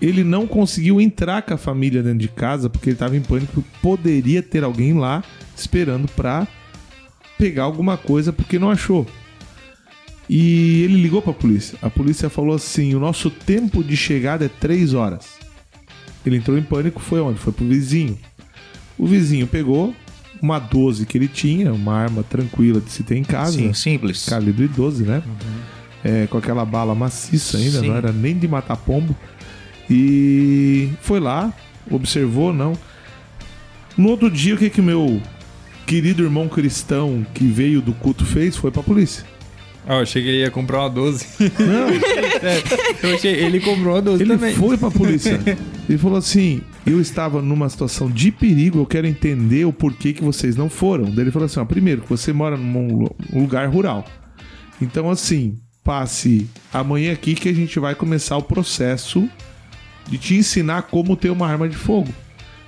[0.00, 3.64] Ele não conseguiu entrar com a família dentro de casa porque ele estava em pânico.
[3.80, 5.22] Poderia ter alguém lá
[5.56, 6.46] esperando pra
[7.38, 9.06] pegar alguma coisa porque não achou.
[10.28, 11.78] E ele ligou pra polícia.
[11.80, 15.38] A polícia falou assim: o nosso tempo de chegada é três horas.
[16.24, 17.38] Ele entrou em pânico, foi onde?
[17.38, 18.18] Foi pro vizinho.
[18.98, 19.94] O vizinho pegou
[20.42, 23.52] uma 12 que ele tinha, uma arma tranquila de se ter em casa.
[23.52, 24.24] Sim, simples.
[24.28, 25.22] Calibre 12, né?
[26.04, 27.86] É, com aquela bala maciça ainda, Sim.
[27.88, 29.16] não era nem de matar pombo.
[29.88, 31.52] E foi lá,
[31.90, 32.72] observou, não.
[33.96, 35.20] No outro dia, o que que meu
[35.86, 38.56] querido irmão cristão que veio do culto fez?
[38.56, 39.24] Foi pra polícia.
[39.86, 41.26] Ah, eu achei que ele ia comprar uma 12.
[41.40, 41.88] Não,
[42.42, 42.62] É,
[43.02, 44.54] eu achei, ele comprou uma 12 ele também.
[44.54, 45.38] foi pra polícia.
[45.88, 50.22] Ele falou assim: eu estava numa situação de perigo, eu quero entender o porquê que
[50.24, 51.04] vocês não foram.
[51.04, 54.04] Daí ele falou assim: ó, primeiro, que você mora num lu- lugar rural.
[54.80, 59.28] Então, assim, passe amanhã aqui que a gente vai começar o processo
[60.08, 62.12] de te ensinar como ter uma arma de fogo.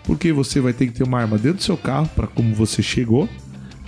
[0.04, 2.82] Porque você vai ter que ter uma arma dentro do seu carro, para como você
[2.82, 3.28] chegou.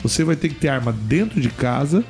[0.03, 2.05] Você vai ter que ter arma dentro de casa.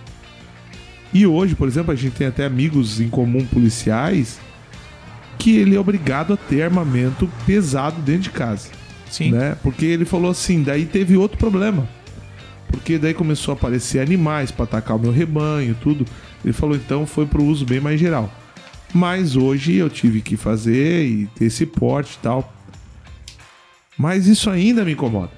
[1.12, 4.38] E hoje, por exemplo, a gente tem até amigos em comum policiais
[5.38, 8.68] que ele é obrigado a ter armamento pesado dentro de casa.
[9.10, 9.32] Sim.
[9.32, 9.56] Né?
[9.62, 11.88] Porque ele falou assim, daí teve outro problema.
[12.68, 16.04] Porque daí começou a aparecer animais para atacar o meu rebanho, tudo.
[16.44, 18.32] Ele falou, então foi para o uso bem mais geral.
[18.92, 22.52] Mas hoje eu tive que fazer e ter esse porte e tal.
[23.96, 25.32] Mas isso ainda me incomoda.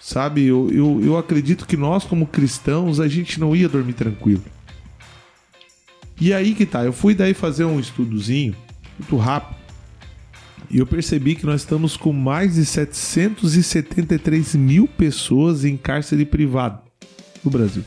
[0.00, 4.44] Sabe, eu, eu, eu acredito que nós, como cristãos, a gente não ia dormir tranquilo.
[6.20, 8.56] E aí que tá, eu fui daí fazer um estudozinho,
[8.98, 9.56] muito rápido,
[10.70, 16.80] e eu percebi que nós estamos com mais de 773 mil pessoas em cárcere privado
[17.42, 17.84] no Brasil.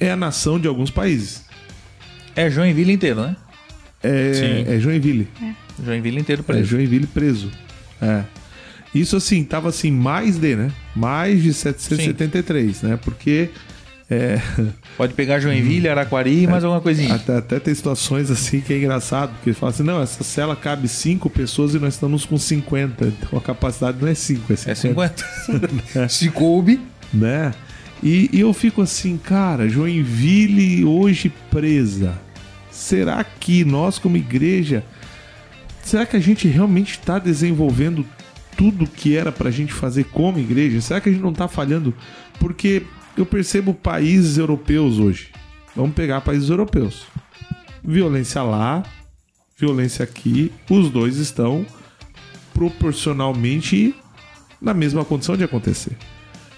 [0.00, 1.44] É a nação de alguns países.
[2.34, 3.36] É Joinville inteiro, né?
[4.02, 4.72] É, Sim.
[4.72, 5.28] é Joinville.
[5.84, 6.64] Joinville inteiro É preso.
[6.64, 7.50] Joinville preso.
[8.00, 8.24] É.
[8.92, 10.72] Isso assim, tava assim, mais de, né?
[10.96, 12.98] Mais de 773, né?
[13.02, 13.50] Porque
[14.12, 14.42] é,
[14.96, 17.14] Pode pegar Joinville, Araquari e mais alguma coisinha.
[17.14, 20.86] até, até tem situações assim que é engraçado, porque fala assim, não, essa cela cabe
[20.86, 23.06] 5 pessoas e nós estamos com 50.
[23.06, 24.70] Então a capacidade não é 5, é 50.
[24.70, 26.08] É 50.
[26.10, 26.80] Se coube.
[27.12, 27.52] né?
[28.02, 32.18] E, e eu fico assim, cara, Joinville hoje presa.
[32.70, 34.84] Será que nós, como igreja,
[35.82, 38.04] será que a gente realmente está desenvolvendo
[38.56, 40.80] tudo que era pra gente fazer como igreja?
[40.80, 41.94] Será que a gente não tá falhando?
[42.40, 42.82] Porque
[43.16, 45.30] eu percebo países europeus hoje.
[45.74, 47.06] Vamos pegar países europeus.
[47.82, 48.82] Violência lá,
[49.56, 51.66] violência aqui, os dois estão
[52.54, 53.94] proporcionalmente
[54.60, 55.96] na mesma condição de acontecer.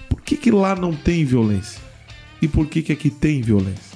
[0.08, 1.80] Por que, que lá não tem violência?
[2.42, 3.94] E por que, que aqui tem violência?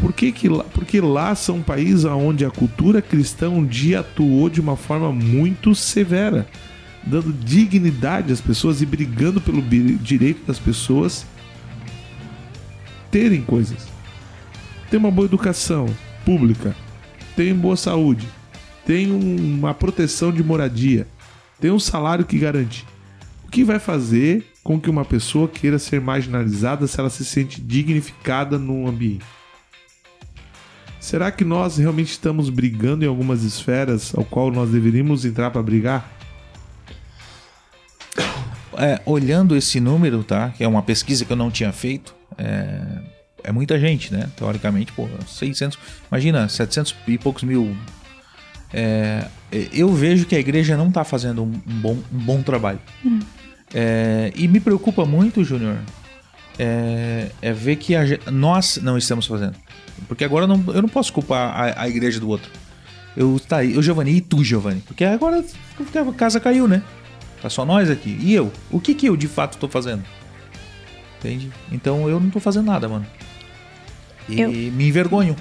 [0.00, 4.48] Por que que lá, porque lá são países onde a cultura cristã um dia atuou
[4.50, 6.48] de uma forma muito severa,
[7.04, 11.26] dando dignidade às pessoas e brigando pelo direito das pessoas
[13.10, 13.88] terem coisas.
[14.90, 15.86] Ter uma boa educação
[16.24, 16.74] pública,
[17.36, 18.26] tem boa saúde,
[18.86, 21.06] tem um- uma proteção de moradia,
[21.60, 22.86] tem um salário que garante.
[23.44, 27.60] O que vai fazer com que uma pessoa queira ser marginalizada se ela se sente
[27.60, 29.24] dignificada num ambiente?
[31.00, 35.62] Será que nós realmente estamos brigando em algumas esferas ao qual nós deveríamos entrar para
[35.62, 36.08] brigar?
[38.78, 40.50] É, olhando esse número, tá?
[40.50, 42.14] Que é uma pesquisa que eu não tinha feito.
[42.38, 42.80] É,
[43.44, 44.28] é muita gente, né?
[44.36, 45.78] Teoricamente, pô, 600.
[46.10, 47.76] Imagina, 700 e poucos mil.
[48.72, 49.26] É,
[49.72, 52.80] eu vejo que a igreja não tá fazendo um, bom, um bom trabalho.
[53.74, 55.78] É, e me preocupa muito, Júnior,
[56.58, 59.56] é, é ver que a nós não estamos fazendo.
[60.08, 62.50] Porque agora eu não, eu não posso culpar a, a igreja do outro.
[63.16, 64.80] Eu, tá eu, Giovanni, e tu, Giovanni.
[64.80, 65.44] Porque agora
[65.78, 66.82] a casa caiu, né?
[67.42, 68.16] Tá só nós aqui.
[68.20, 68.52] E eu?
[68.70, 70.04] O que que eu de fato tô fazendo?
[71.18, 71.50] Entende?
[71.70, 73.04] Então eu não tô fazendo nada, mano.
[74.28, 75.34] E Eu- me envergonho.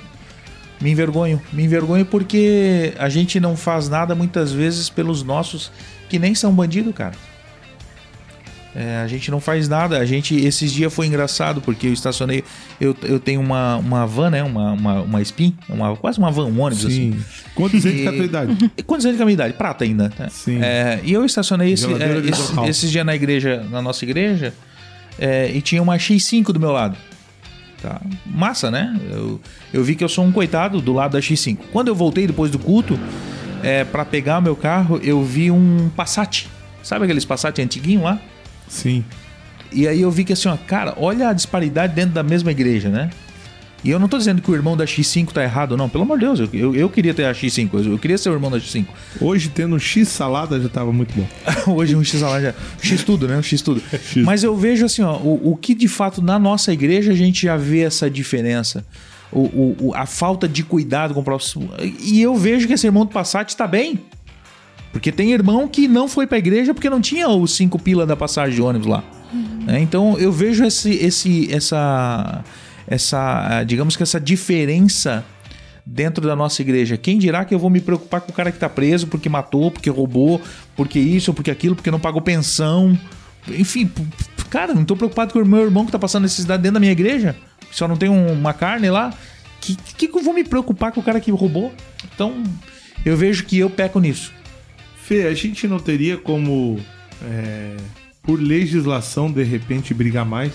[0.82, 1.39] Me envergonho.
[1.54, 5.72] Me envergonho porque a gente não faz nada muitas vezes pelos nossos
[6.10, 7.14] que nem são bandido, cara.
[8.74, 9.97] É, a gente não faz nada.
[9.99, 12.41] A gente, esses dias foi engraçado porque eu estacionei.
[12.80, 14.41] Eu, eu tenho uma, uma van, né?
[14.43, 17.11] Uma, uma, uma Spin, uma, quase uma van, um ônibus assim.
[17.13, 17.24] Sim.
[17.53, 18.72] Quantos anos é a tua idade?
[18.88, 19.53] Quantos anos é a minha idade?
[19.55, 20.11] Prata ainda.
[20.17, 20.28] né?
[20.30, 20.59] Sim.
[20.61, 24.53] É, e eu estacionei esse, é, esse- esses dias na igreja, na nossa igreja,
[25.19, 26.95] é, e tinha uma X5 do meu lado.
[27.82, 27.99] Tá?
[28.26, 28.97] Massa, né?
[29.11, 29.41] Eu,
[29.74, 31.57] eu vi que eu sou um coitado do lado da X5.
[31.74, 32.97] Quando eu voltei depois do culto,
[33.63, 36.45] é, para pegar o meu carro, eu vi um Passat.
[36.84, 38.19] Sabe aqueles Passat antiguinho lá?
[38.72, 39.03] Sim.
[39.72, 42.89] E aí eu vi que assim, ó, cara, olha a disparidade dentro da mesma igreja,
[42.89, 43.09] né?
[43.84, 45.89] E eu não tô dizendo que o irmão da X5 tá errado, não.
[45.89, 48.30] Pelo amor de Deus, eu, eu, eu queria ter a X5, eu, eu queria ser
[48.30, 48.86] o irmão da X5.
[49.19, 51.28] Hoje, tendo um X salada, já tava muito bom.
[51.76, 52.53] Hoje um X lá já.
[52.82, 53.38] X tudo, né?
[53.38, 53.82] Um X tudo.
[53.91, 54.24] X.
[54.24, 57.41] Mas eu vejo assim, ó, o, o que de fato na nossa igreja a gente
[57.43, 58.86] já vê essa diferença.
[59.32, 61.69] O- o- a falta de cuidado com o próximo.
[62.03, 63.99] E eu vejo que esse irmão do Passat está bem.
[64.92, 68.16] Porque tem irmão que não foi pra igreja porque não tinha os cinco pila da
[68.16, 69.04] passagem de ônibus lá.
[69.66, 69.80] Né?
[69.80, 72.44] Então eu vejo esse, esse, essa,
[72.88, 75.24] essa, digamos que essa diferença
[75.86, 76.98] dentro da nossa igreja.
[76.98, 79.72] Quem dirá que eu vou me preocupar com o cara que tá preso porque matou,
[79.72, 80.42] porque roubou,
[80.76, 82.98] porque isso, porque aquilo, porque não pagou pensão.
[83.48, 83.89] Enfim,
[84.50, 86.92] cara, não tô preocupado com o meu irmão que tá passando necessidade dentro da minha
[86.92, 87.36] igreja.
[87.72, 89.14] Só não tem um- uma carne lá.
[89.62, 91.72] Que, que que eu vou me preocupar com o cara que roubou?
[92.14, 92.44] Então,
[93.06, 94.34] eu vejo que eu peco nisso.
[95.12, 96.80] Fê, a gente não teria como,
[97.22, 97.76] é,
[98.24, 100.53] por legislação, de repente, brigar mais?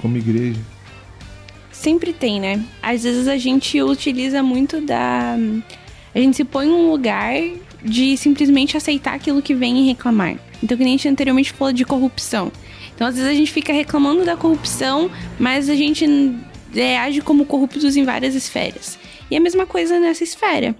[0.00, 0.58] Como igreja.
[1.70, 2.64] Sempre tem, né?
[2.82, 5.36] Às vezes a gente utiliza muito da.
[6.14, 7.34] A gente se põe num lugar
[7.84, 10.38] de simplesmente aceitar aquilo que vem e reclamar.
[10.62, 12.50] Então, que nem a gente anteriormente falou de corrupção.
[12.94, 16.06] Então, às vezes a gente fica reclamando da corrupção, mas a gente
[16.74, 18.98] é, age como corruptos em várias esferas.
[19.30, 20.74] E a mesma coisa nessa esfera.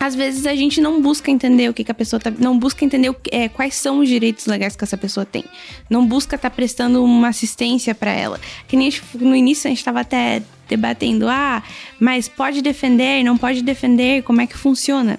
[0.00, 2.32] Às vezes a gente não busca entender o que, que a pessoa tá.
[2.38, 5.44] Não busca entender o é, quais são os direitos legais que essa pessoa tem.
[5.90, 8.40] Não busca estar prestando uma assistência para ela.
[8.66, 11.62] Que nem no início a gente estava até debatendo, ah,
[11.98, 15.18] mas pode defender, não pode defender, como é que funciona?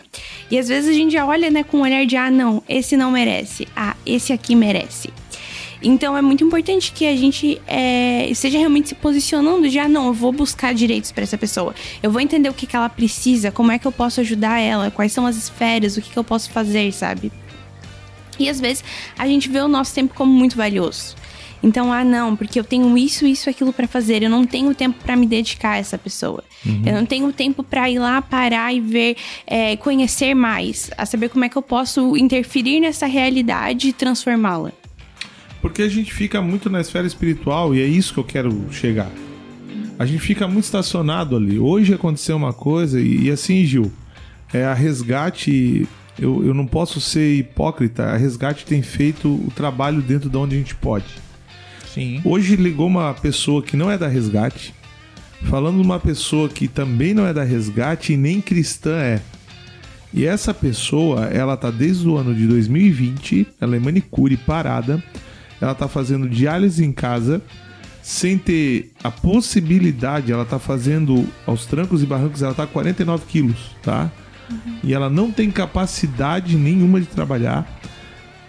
[0.50, 2.96] E às vezes a gente já olha né, com um olhar de, ah, não, esse
[2.96, 5.10] não merece, ah, esse aqui merece.
[5.82, 10.08] Então é muito importante que a gente é, esteja realmente se posicionando de, ah, não,
[10.08, 11.74] eu vou buscar direitos para essa pessoa.
[12.04, 14.92] Eu vou entender o que, que ela precisa, como é que eu posso ajudar ela,
[14.92, 17.32] quais são as esferas, o que, que eu posso fazer, sabe?
[18.38, 18.84] E às vezes
[19.18, 21.16] a gente vê o nosso tempo como muito valioso.
[21.64, 24.24] Então, ah, não, porque eu tenho isso, isso, aquilo para fazer.
[24.24, 26.44] Eu não tenho tempo para me dedicar a essa pessoa.
[26.86, 29.16] Eu não tenho tempo para ir lá parar e ver,
[29.46, 34.72] é, conhecer mais, a saber como é que eu posso interferir nessa realidade e transformá-la.
[35.62, 39.12] Porque a gente fica muito na esfera espiritual e é isso que eu quero chegar.
[40.00, 41.60] A gente fica muito estacionado ali.
[41.60, 43.92] Hoje aconteceu uma coisa e, e assim, Gil,
[44.52, 45.88] é a resgate.
[46.18, 48.06] Eu, eu não posso ser hipócrita.
[48.06, 51.06] A resgate tem feito o trabalho dentro de onde a gente pode.
[51.94, 52.22] Sim.
[52.26, 54.74] Hoje ligou uma pessoa que não é da resgate,
[55.44, 59.22] falando de uma pessoa que também não é da resgate e nem cristã é.
[60.14, 65.02] E essa pessoa, ela tá desde o ano de 2020, ela é manicure parada,
[65.62, 67.42] ela tá fazendo diálise em casa,
[68.02, 73.76] sem ter a possibilidade, ela tá fazendo aos trancos e barrancos, ela tá 49 quilos,
[73.84, 74.12] tá?
[74.84, 77.80] E ela não tem capacidade nenhuma de trabalhar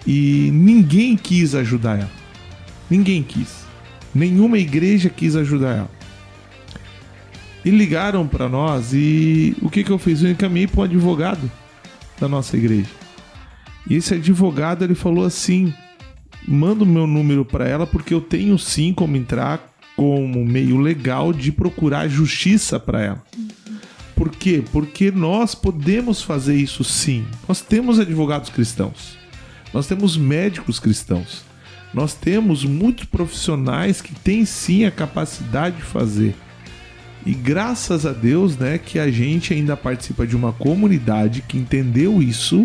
[0.07, 2.11] e ninguém quis ajudar ela.
[2.91, 3.65] Ninguém quis.
[4.15, 5.91] Nenhuma igreja quis ajudar ela.
[7.65, 10.23] E ligaram para nós e o que que eu fiz?
[10.23, 11.51] Eu encaminhei para um advogado
[12.19, 12.91] da nossa igreja.
[13.89, 15.73] E esse advogado ele falou assim:
[16.47, 21.33] manda o meu número para ela porque eu tenho sim como entrar como meio legal
[21.33, 23.23] de procurar justiça para ela.
[24.15, 24.63] Por quê?
[24.73, 27.25] Porque nós podemos fazer isso sim.
[27.49, 29.17] Nós temos advogados cristãos.
[29.73, 31.45] Nós temos médicos cristãos.
[31.93, 36.35] Nós temos muitos profissionais que têm sim a capacidade de fazer.
[37.25, 42.23] E graças a Deus, né, que a gente ainda participa de uma comunidade que entendeu
[42.23, 42.65] isso,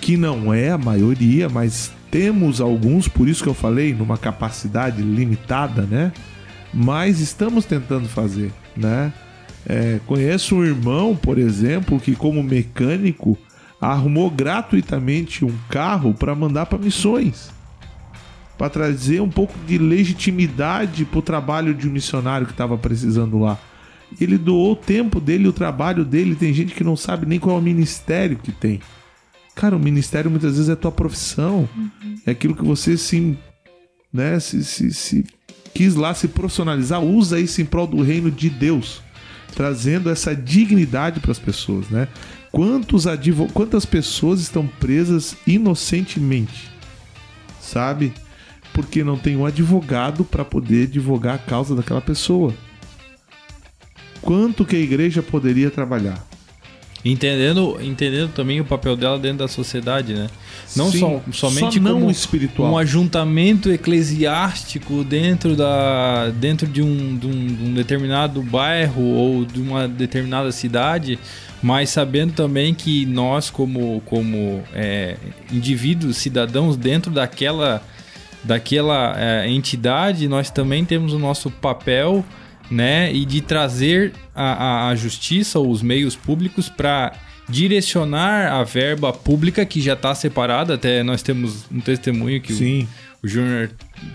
[0.00, 5.02] que não é a maioria, mas temos alguns, por isso que eu falei, numa capacidade
[5.02, 6.12] limitada, né?
[6.72, 9.12] Mas estamos tentando fazer, né?
[9.66, 13.36] É, conheço um irmão, por exemplo, que como mecânico
[13.80, 17.50] arrumou gratuitamente um carro para mandar para missões,
[18.56, 23.38] para trazer um pouco de legitimidade para o trabalho de um missionário que estava precisando
[23.38, 23.58] lá.
[24.20, 26.34] Ele doou o tempo dele, o trabalho dele.
[26.34, 28.80] Tem gente que não sabe nem qual é o ministério que tem.
[29.58, 31.68] Cara, o ministério muitas vezes é tua profissão.
[32.24, 33.36] É aquilo que você se,
[34.12, 35.24] né, se, se, se
[35.74, 39.02] quis lá se profissionalizar, usa isso em prol do reino de Deus,
[39.56, 42.06] trazendo essa dignidade para as pessoas, né?
[42.52, 43.48] Quantos advo...
[43.52, 46.70] Quantas pessoas estão presas inocentemente,
[47.60, 48.12] sabe?
[48.72, 52.54] Porque não tem um advogado para poder advogar a causa daquela pessoa.
[54.22, 56.27] Quanto que a igreja poderia trabalhar?
[57.04, 60.28] Entendendo, entendendo também o papel dela dentro da sociedade, né?
[60.74, 62.72] Não Sim, somente não como espiritual.
[62.72, 69.44] um ajuntamento eclesiástico dentro, da, dentro de, um, de, um, de um determinado bairro ou
[69.44, 71.18] de uma determinada cidade,
[71.62, 75.16] mas sabendo também que nós, como, como é,
[75.52, 77.82] indivíduos, cidadãos dentro daquela,
[78.42, 82.24] daquela é, entidade, nós também temos o nosso papel
[82.70, 87.12] né, e de trazer a, a, a justiça ou os meios públicos para
[87.48, 90.74] direcionar a verba pública que já está separada.
[90.74, 92.88] Até nós temos um testemunho que Sim.
[93.22, 93.70] o, o Júnior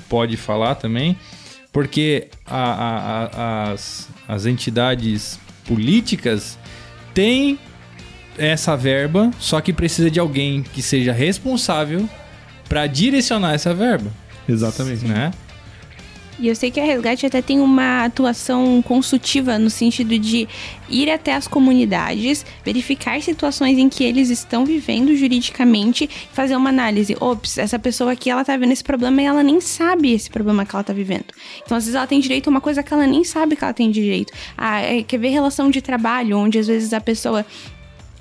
[0.07, 1.17] pode falar também,
[1.71, 6.57] porque a, as, as entidades políticas
[7.13, 7.57] têm
[8.37, 12.07] essa verba, só que precisa de alguém que seja responsável
[12.67, 14.11] para direcionar essa verba,
[14.47, 15.05] Exatamente.
[15.05, 15.31] né?
[16.39, 20.47] E eu sei que a Resgate até tem uma atuação consultiva no sentido de
[20.89, 27.15] ir até as comunidades, verificar situações em que eles estão vivendo juridicamente, fazer uma análise.
[27.19, 30.65] Ops, essa pessoa aqui ela tá vendo esse problema e ela nem sabe esse problema
[30.65, 31.25] que ela tá vivendo.
[31.63, 33.73] Então, às vezes, ela tem direito a uma coisa que ela nem sabe que ela
[33.73, 34.33] tem direito.
[34.57, 37.45] Ah, é, quer ver relação de trabalho, onde às vezes a pessoa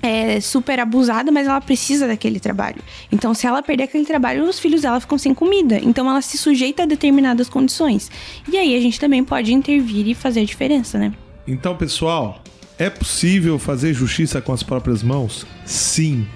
[0.03, 2.83] é super abusada, mas ela precisa daquele trabalho.
[3.09, 5.79] Então, se ela perder aquele trabalho, os filhos dela ficam sem comida.
[5.81, 8.11] Então, ela se sujeita a determinadas condições.
[8.51, 11.13] E aí, a gente também pode intervir e fazer a diferença, né?
[11.47, 12.43] Então, pessoal,
[12.77, 15.47] é possível fazer justiça com as próprias mãos?
[15.65, 16.27] Sim,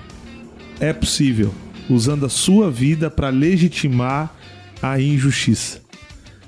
[0.80, 1.54] é possível,
[1.90, 4.34] usando a sua vida para legitimar
[4.82, 5.82] a injustiça,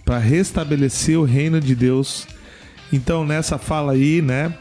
[0.06, 2.26] para restabelecer o reino de Deus.
[2.94, 4.54] Então, nessa fala aí, né?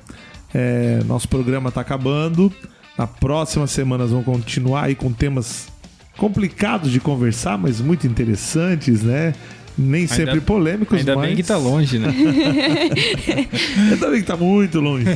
[0.55, 2.53] É, nosso programa está acabando.
[2.97, 5.69] Na próxima semana nós vamos continuar aí com temas
[6.17, 9.35] complicados de conversar, mas muito interessantes, né?
[9.79, 11.29] Nem sempre polêmicos, Ainda mas...
[11.29, 12.09] bem que tá longe, né?
[13.93, 15.07] Ainda bem que tá muito longe.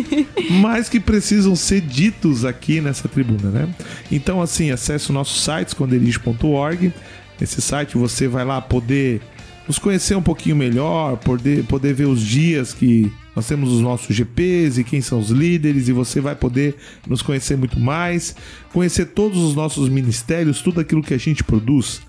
[0.52, 3.68] Mas que precisam ser ditos aqui nessa tribuna, né?
[4.10, 6.94] Então, assim, acesse o nosso site, esconderijo.org.
[7.38, 9.20] Nesse site você vai lá poder
[9.68, 14.16] nos conhecer um pouquinho melhor, poder, poder ver os dias que nós temos os nossos
[14.16, 16.74] GPs e quem são os líderes, e você vai poder
[17.06, 18.34] nos conhecer muito mais,
[18.72, 22.00] conhecer todos os nossos ministérios, tudo aquilo que a gente produz.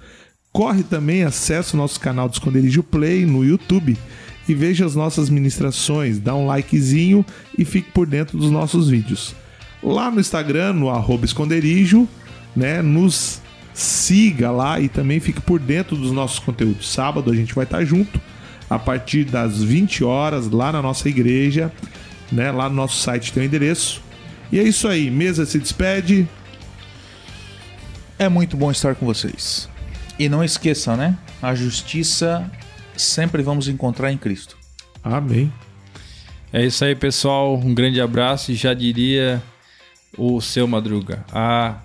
[0.53, 3.97] Corre também, acesse o nosso canal do Esconderijo Play no YouTube
[4.47, 7.25] e veja as nossas ministrações, dá um likezinho
[7.57, 9.35] e fique por dentro dos nossos vídeos.
[9.83, 12.07] Lá no Instagram, no arroba esconderijo,
[12.55, 13.41] né, nos
[13.73, 16.89] siga lá e também fique por dentro dos nossos conteúdos.
[16.89, 18.17] Sábado a gente vai estar junto
[18.69, 21.71] a partir das 20 horas lá na nossa igreja,
[22.31, 24.01] né, lá no nosso site tem o endereço.
[24.51, 26.27] E é isso aí, mesa se despede.
[28.19, 29.69] É muito bom estar com vocês.
[30.17, 31.17] E não esqueçam, né?
[31.41, 32.49] A justiça
[32.95, 34.57] sempre vamos encontrar em Cristo.
[35.03, 35.53] Amém.
[36.51, 37.55] É isso aí, pessoal.
[37.55, 39.41] Um grande abraço e já diria
[40.17, 41.23] o seu Madruga.
[41.31, 41.75] A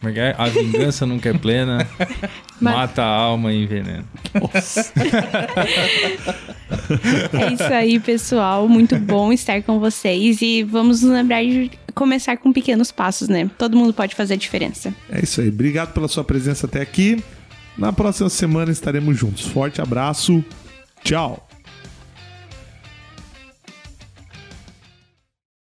[0.00, 0.34] como é que é?
[0.38, 1.86] A vingança nunca é plena,
[2.58, 4.04] mata a alma e envenena.
[7.38, 8.66] É isso aí, pessoal.
[8.66, 10.40] Muito bom estar com vocês.
[10.40, 13.50] E vamos nos lembrar de começar com pequenos passos, né?
[13.58, 14.94] Todo mundo pode fazer a diferença.
[15.10, 15.48] É isso aí.
[15.48, 17.22] Obrigado pela sua presença até aqui.
[17.76, 19.46] Na próxima semana estaremos juntos.
[19.46, 20.42] Forte abraço.
[21.04, 21.49] Tchau.